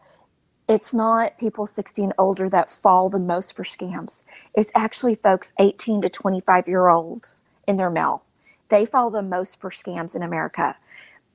it's 0.72 0.94
not 0.94 1.38
people 1.38 1.68
16 1.68 2.14
older 2.18 2.50
that 2.50 2.72
fall 2.72 3.10
the 3.10 3.20
most 3.20 3.58
for 3.58 3.64
scams. 3.64 4.24
It's 4.56 4.72
actually 4.74 5.16
folks 5.16 5.52
18 5.60 6.02
to 6.04 6.08
25 6.08 6.66
year 6.66 6.88
olds 6.88 7.42
in 7.68 7.76
their 7.76 7.90
mail. 7.90 8.24
They 8.70 8.86
fall 8.86 9.10
the 9.10 9.22
most 9.22 9.60
for 9.60 9.70
scams 9.70 10.16
in 10.16 10.24
America. 10.24 10.78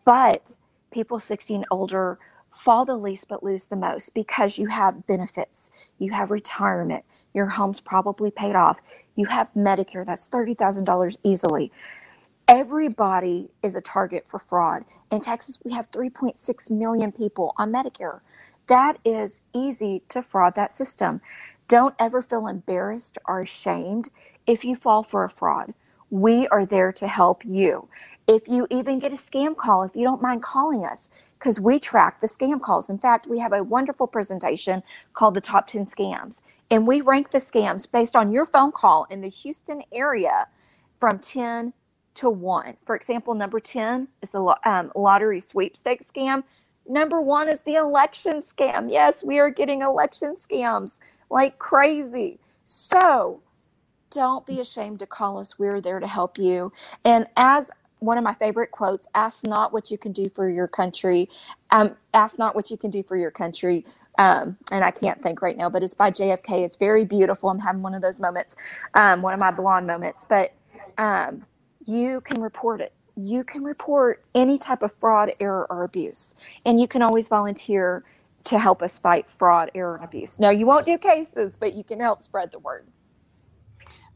But 0.07 0.57
people 0.91 1.21
16 1.21 1.67
older 1.71 2.19
fall 2.51 2.87
the 2.87 2.97
least 2.97 3.29
but 3.29 3.43
lose 3.43 3.67
the 3.67 3.77
most 3.77 4.15
because 4.15 4.59
you 4.59 4.69
have 4.69 5.07
benefits, 5.07 5.71
you 5.99 6.13
have 6.13 6.31
retirement, 6.31 7.05
your 7.35 7.45
home's 7.45 7.81
probably 7.81 8.31
paid 8.31 8.57
off, 8.57 8.81
you 9.17 9.27
have 9.27 9.53
Medicare, 9.55 10.07
that's 10.07 10.31
$30,000 10.31 11.19
easily. 11.23 11.71
Everybody 12.49 13.51
is 13.63 13.75
a 13.75 13.83
target 13.83 14.27
for 14.27 14.39
fraud. 14.39 14.87
In 15.11 15.21
Texas, 15.21 15.59
we 15.63 15.73
have 15.75 15.91
3.6 15.91 16.71
million 16.71 17.13
people 17.13 17.53
on 17.59 17.71
Medicare. 17.71 18.21
That 18.67 18.99
is 19.05 19.43
easy 19.53 20.03
to 20.09 20.23
fraud 20.23 20.55
that 20.57 20.73
system. 20.73 21.21
Don't 21.69 21.95
ever 21.99 22.23
feel 22.23 22.47
embarrassed 22.47 23.19
or 23.27 23.41
ashamed 23.41 24.09
if 24.47 24.65
you 24.65 24.77
fall 24.77 25.03
for 25.03 25.25
a 25.25 25.31
fraud. 25.31 25.75
We 26.11 26.47
are 26.49 26.65
there 26.65 26.93
to 26.93 27.09
help 27.09 27.45
you. 27.45 27.89
If 28.27 28.49
you 28.49 28.67
even 28.71 28.99
get 28.99 29.13
a 29.13 29.17
scam 29.17 29.57
call, 29.57 29.83
if 29.83 29.97
you 29.97 30.05
don't 30.05 30.23
mind 30.23 30.43
calling 30.43 30.85
us, 30.85 31.11
because 31.39 31.61
we 31.61 31.79
track 31.79 32.21
the 32.21 32.27
scam 32.27 32.61
calls. 32.61 32.89
In 32.89 32.99
fact, 32.99 33.27
we 33.27 33.39
have 33.39 33.53
a 33.53 33.63
wonderful 33.63 34.07
presentation 34.07 34.83
called 35.13 35.35
the 35.35 35.41
Top 35.41 35.67
10 35.67 35.85
Scams, 35.85 36.43
and 36.71 36.87
we 36.87 37.01
rank 37.01 37.31
the 37.31 37.39
scams 37.39 37.91
based 37.91 38.17
on 38.17 38.33
your 38.33 38.47
phone 38.47 38.73
call 38.73 39.07
in 39.11 39.21
the 39.21 39.29
Houston 39.29 39.83
area 39.93 40.49
from 40.99 41.19
10 41.19 41.73
to 42.15 42.31
1. 42.31 42.77
For 42.85 42.97
example, 42.97 43.35
number 43.35 43.61
10 43.61 44.09
is 44.23 44.33
the 44.33 44.57
um, 44.65 44.91
lottery 44.97 45.41
sweepstakes 45.41 46.11
scam. 46.11 46.43
Number 46.89 47.21
one 47.21 47.49
is 47.49 47.61
the 47.63 47.75
election 47.77 48.43
scam. 48.43 48.91
Yes, 48.91 49.25
we 49.25 49.39
are 49.39 49.51
getting 49.51 49.83
election 49.83 50.35
scams 50.35 51.01
like 51.31 51.59
crazy. 51.59 52.39
So 52.65 53.41
don't 54.11 54.47
be 54.47 54.61
ashamed 54.61 55.01
to 55.01 55.07
call 55.07 55.39
us. 55.39 55.59
We're 55.59 55.81
there 55.81 56.01
to 56.01 56.07
help 56.07 56.39
you. 56.39 56.73
And 57.05 57.27
as 57.37 57.71
one 58.01 58.19
of 58.19 58.25
my 58.25 58.35
favorite 58.35 58.71
quotes 58.71 59.09
ask 59.15 59.47
not 59.47 59.73
what 59.73 59.91
you 59.91 59.99
can 59.99 60.13
do 60.13 60.29
for 60.29 60.49
your 60.49 60.69
country 60.69 61.29
um, 61.71 61.97
ask 62.15 62.39
not 62.39 62.55
what 62.55 62.71
you 62.71 62.77
can 62.77 62.91
do 62.91 63.03
for 63.03 63.17
your 63.17 63.31
country 63.31 63.85
um, 64.19 64.57
and 64.71 64.85
i 64.85 64.91
can't 64.91 65.23
think 65.23 65.41
right 65.41 65.57
now 65.57 65.71
but 65.71 65.83
it's 65.83 65.95
by 65.95 66.11
jfk 66.11 66.65
it's 66.65 66.77
very 66.77 67.05
beautiful 67.05 67.49
i'm 67.49 67.59
having 67.59 67.83
one 67.83 67.95
of 67.95 68.03
those 68.03 68.21
moments 68.21 68.57
um, 68.95 69.23
one 69.23 69.33
of 69.33 69.41
my 69.41 69.51
blonde 69.51 69.87
moments 69.87 70.27
but 70.29 70.53
um, 70.99 71.45
you 71.87 72.21
can 72.23 72.41
report 72.41 72.81
it 72.81 72.93
you 73.17 73.45
can 73.45 73.65
report 73.65 74.25
any 74.35 74.59
type 74.59 74.83
of 74.83 74.93
fraud 74.95 75.33
error 75.41 75.67
or 75.71 75.85
abuse 75.85 76.35
and 76.65 76.81
you 76.81 76.87
can 76.87 77.03
always 77.03 77.29
volunteer 77.29 78.05
to 78.45 78.59
help 78.59 78.83
us 78.83 78.99
fight 78.99 79.31
fraud 79.31 79.71
error 79.75 79.97
and 79.97 80.05
abuse 80.05 80.39
no 80.39 80.51
you 80.51 80.67
won't 80.67 80.87
do 80.87 80.99
cases 80.99 81.57
but 81.57 81.75
you 81.75 81.83
can 81.83 82.01
help 82.01 82.23
spread 82.23 82.51
the 82.53 82.59
word 82.59 82.87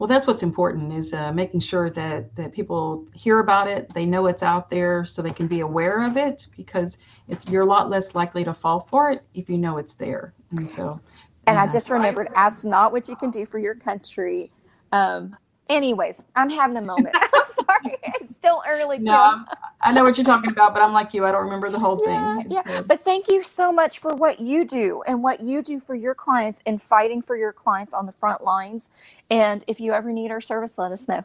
well, 0.01 0.07
that's 0.07 0.25
what's 0.25 0.41
important 0.41 0.91
is 0.93 1.13
uh, 1.13 1.31
making 1.31 1.59
sure 1.59 1.91
that 1.91 2.35
that 2.35 2.53
people 2.53 3.05
hear 3.13 3.37
about 3.37 3.67
it, 3.67 3.93
they 3.93 4.03
know 4.03 4.25
it's 4.25 4.41
out 4.41 4.67
there, 4.67 5.05
so 5.05 5.21
they 5.21 5.31
can 5.31 5.45
be 5.45 5.59
aware 5.59 6.03
of 6.03 6.17
it. 6.17 6.47
Because 6.57 6.97
it's 7.27 7.47
you're 7.47 7.61
a 7.61 7.67
lot 7.67 7.91
less 7.91 8.15
likely 8.15 8.43
to 8.45 8.51
fall 8.51 8.79
for 8.79 9.11
it 9.11 9.21
if 9.35 9.47
you 9.47 9.59
know 9.59 9.77
it's 9.77 9.93
there. 9.93 10.33
And 10.57 10.67
so. 10.67 10.99
And 11.45 11.59
I 11.59 11.67
just 11.67 11.91
remembered, 11.91 12.29
ask 12.35 12.65
not 12.65 12.91
what 12.91 13.07
you 13.07 13.15
can 13.15 13.29
do 13.29 13.45
for 13.45 13.59
your 13.59 13.75
country. 13.75 14.49
Um, 14.91 15.37
anyways, 15.69 16.19
I'm 16.35 16.49
having 16.49 16.77
a 16.77 16.81
moment. 16.81 17.13
I'm 17.15 17.43
sorry, 17.53 17.97
still 18.41 18.63
early. 18.67 18.97
No, 18.97 19.45
I 19.81 19.91
know 19.91 20.03
what 20.03 20.17
you're 20.17 20.25
talking 20.25 20.49
about, 20.49 20.73
but 20.73 20.81
I'm 20.81 20.93
like 20.93 21.13
you. 21.13 21.25
I 21.25 21.31
don't 21.31 21.43
remember 21.43 21.69
the 21.69 21.77
whole 21.77 22.01
yeah, 22.03 22.37
thing. 22.37 22.51
Yeah, 22.51 22.81
but 22.87 23.05
thank 23.05 23.27
you 23.27 23.43
so 23.43 23.71
much 23.71 23.99
for 23.99 24.15
what 24.15 24.39
you 24.39 24.65
do 24.65 25.03
and 25.05 25.21
what 25.21 25.41
you 25.41 25.61
do 25.61 25.79
for 25.79 25.93
your 25.93 26.15
clients 26.15 26.59
and 26.65 26.81
fighting 26.81 27.21
for 27.21 27.37
your 27.37 27.53
clients 27.53 27.93
on 27.93 28.07
the 28.07 28.11
front 28.11 28.43
lines. 28.43 28.89
And 29.29 29.63
if 29.67 29.79
you 29.79 29.93
ever 29.93 30.11
need 30.11 30.31
our 30.31 30.41
service, 30.41 30.79
let 30.79 30.91
us 30.91 31.07
know. 31.07 31.23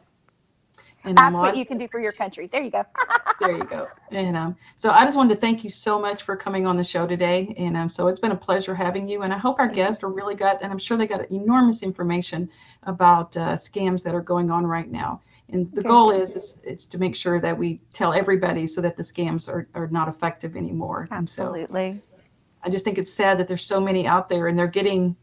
And 1.05 1.17
Ask 1.17 1.39
what 1.39 1.57
you 1.57 1.65
can 1.65 1.77
do 1.77 1.87
for 1.87 1.99
your 1.99 2.11
country. 2.11 2.47
There 2.47 2.61
you 2.61 2.69
go. 2.69 2.83
there 3.39 3.51
you 3.51 3.63
go. 3.63 3.87
And 4.11 4.35
um, 4.35 4.55
so 4.75 4.91
I 4.91 5.05
just 5.05 5.17
wanted 5.17 5.35
to 5.35 5.39
thank 5.39 5.63
you 5.63 5.69
so 5.69 5.99
much 5.99 6.21
for 6.23 6.35
coming 6.35 6.67
on 6.67 6.77
the 6.77 6.83
show 6.83 7.07
today. 7.07 7.53
And 7.57 7.77
um, 7.77 7.89
so 7.89 8.09
it's 8.09 8.19
been 8.19 8.31
a 8.31 8.37
pleasure 8.37 8.75
having 8.75 9.07
you. 9.07 9.23
And 9.23 9.33
I 9.33 9.37
hope 9.37 9.59
our 9.59 9.69
guests 9.69 10.03
are 10.03 10.09
really 10.09 10.35
got, 10.35 10.61
and 10.61 10.71
I'm 10.71 10.77
sure 10.77 10.97
they 10.97 11.07
got 11.07 11.31
enormous 11.31 11.81
information 11.81 12.49
about 12.83 13.35
uh, 13.37 13.53
scams 13.53 14.03
that 14.03 14.13
are 14.13 14.21
going 14.21 14.51
on 14.51 14.67
right 14.67 14.89
now. 14.89 15.21
And 15.49 15.71
the 15.71 15.79
okay. 15.79 15.87
goal 15.87 16.11
is, 16.11 16.35
is, 16.35 16.59
is 16.63 16.85
to 16.87 16.97
make 16.97 17.15
sure 17.15 17.39
that 17.39 17.57
we 17.57 17.79
tell 17.93 18.13
everybody 18.13 18.67
so 18.67 18.81
that 18.81 18.97
the 18.97 19.03
scams 19.03 19.47
are, 19.47 19.67
are 19.75 19.87
not 19.87 20.07
effective 20.09 20.57
anymore. 20.57 21.07
Absolutely. 21.09 22.01
So 22.11 22.17
I 22.63 22.69
just 22.69 22.83
think 22.83 22.97
it's 22.97 23.13
sad 23.13 23.39
that 23.39 23.47
there's 23.47 23.65
so 23.65 23.79
many 23.79 24.05
out 24.05 24.27
there 24.27 24.47
and 24.47 24.57
they're 24.57 24.67
getting 24.67 25.15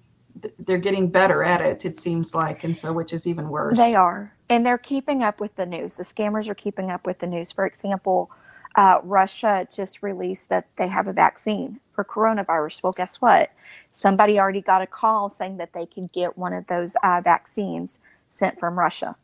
they're 0.58 0.78
getting 0.78 1.08
better 1.08 1.44
at 1.44 1.60
it 1.60 1.84
it 1.84 1.96
seems 1.96 2.34
like 2.34 2.64
and 2.64 2.76
so 2.76 2.92
which 2.92 3.12
is 3.12 3.26
even 3.26 3.48
worse. 3.48 3.76
They 3.76 3.94
are. 3.94 4.32
And 4.48 4.66
they're 4.66 4.78
keeping 4.78 5.22
up 5.22 5.40
with 5.40 5.54
the 5.54 5.66
news. 5.66 5.96
The 5.96 6.02
scammers 6.02 6.48
are 6.48 6.54
keeping 6.54 6.90
up 6.90 7.06
with 7.06 7.18
the 7.18 7.26
news. 7.26 7.52
For 7.52 7.66
example 7.66 8.30
uh, 8.76 9.00
russia 9.04 9.68
just 9.72 10.02
released 10.02 10.48
that 10.48 10.66
they 10.76 10.88
have 10.88 11.06
a 11.06 11.12
vaccine 11.12 11.78
for 11.92 12.02
coronavirus. 12.02 12.82
Well 12.82 12.92
guess 12.92 13.20
what? 13.20 13.50
Somebody 13.92 14.40
already 14.40 14.62
got 14.62 14.82
a 14.82 14.86
call 14.86 15.28
saying 15.28 15.58
that 15.58 15.72
they 15.72 15.86
could 15.86 16.10
get 16.12 16.36
one 16.36 16.52
of 16.52 16.66
those 16.66 16.96
uh, 17.04 17.20
vaccines 17.22 17.98
sent 18.28 18.58
from 18.58 18.78
russia 18.78 19.16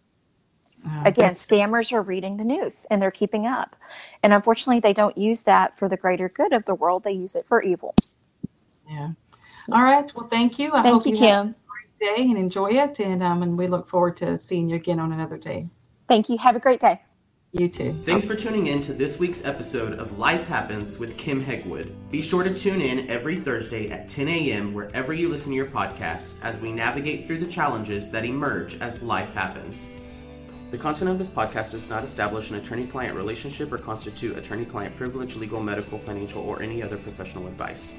uh, 0.87 1.03
Again, 1.05 1.35
scammers 1.35 1.93
are 1.93 2.03
reading 2.03 2.37
the 2.37 2.45
news 2.45 2.87
and 2.91 3.01
they're 3.01 3.11
keeping 3.11 3.47
up. 3.47 3.77
And 4.23 4.33
unfortunately, 4.33 4.81
they 4.81 4.93
don't 4.93 5.17
use 5.17 5.43
that 5.43 5.79
for 5.79 5.89
the 5.89 5.97
greater 5.97 6.29
good 6.29 6.53
of 6.53 6.65
the 6.65 6.75
world. 6.75 7.05
They 7.05 7.13
use 7.13 7.35
it 7.35 7.47
for 7.47 7.63
evil. 7.63 7.95
Yeah. 8.89 9.11
All 9.73 9.83
right. 9.83 10.13
Well, 10.15 10.29
thank 10.29 10.59
you. 10.59 10.73
I 10.73 10.83
thank 10.83 10.95
hope 10.95 11.07
you, 11.07 11.13
you 11.13 11.19
Kim. 11.19 11.47
Have 11.47 11.47
a 11.47 11.99
great 11.99 12.17
day 12.17 12.23
and 12.23 12.39
enjoy 12.39 12.73
it. 12.73 12.99
And 13.01 13.23
um, 13.23 13.43
and 13.43 13.57
we 13.57 13.67
look 13.67 13.89
forward 13.89 14.17
to 14.19 14.39
seeing 14.39 14.69
you 14.69 14.77
again 14.77 14.99
on 14.99 15.13
another 15.13 15.37
day. 15.37 15.69
Thank 16.09 16.29
you. 16.29 16.39
Have 16.39 16.57
a 16.57 16.61
great 16.61 16.81
day. 16.81 17.01
You 17.53 17.69
too. 17.69 17.93
Thanks 18.05 18.25
for 18.25 18.37
tuning 18.37 18.69
in 18.69 18.81
to 18.83 18.93
this 18.93 19.19
week's 19.19 19.45
episode 19.45 19.95
of 19.99 20.19
Life 20.19 20.47
Happens 20.47 20.99
with 20.99 21.17
Kim 21.19 21.45
Hegwood. 21.45 21.93
Be 22.09 22.23
sure 22.23 22.45
to 22.45 22.55
tune 22.55 22.81
in 22.81 23.11
every 23.11 23.41
Thursday 23.41 23.91
at 23.91 24.07
10 24.09 24.29
a.m. 24.29 24.73
wherever 24.73 25.13
you 25.13 25.29
listen 25.29 25.51
to 25.51 25.57
your 25.57 25.67
podcast 25.67 26.35
as 26.45 26.61
we 26.61 26.71
navigate 26.71 27.27
through 27.27 27.39
the 27.39 27.47
challenges 27.47 28.09
that 28.13 28.25
emerge 28.25 28.81
as 28.81 29.03
life 29.03 29.35
happens. 29.35 29.89
The 30.71 30.79
content 30.79 31.11
of 31.11 31.19
this 31.19 31.29
podcast 31.29 31.73
does 31.73 31.91
not 31.91 32.05
establish 32.05 32.51
an 32.51 32.57
attorney 32.57 32.87
client 32.87 33.17
relationship 33.17 33.73
or 33.73 33.79
constitute 33.79 34.39
attorney 34.39 34.65
client 34.65 34.95
privilege, 34.95 35.35
legal, 35.35 35.61
medical, 35.61 35.99
financial, 35.99 36.43
or 36.43 36.63
any 36.63 36.81
other 36.81 36.97
professional 36.97 37.49
advice. 37.49 37.93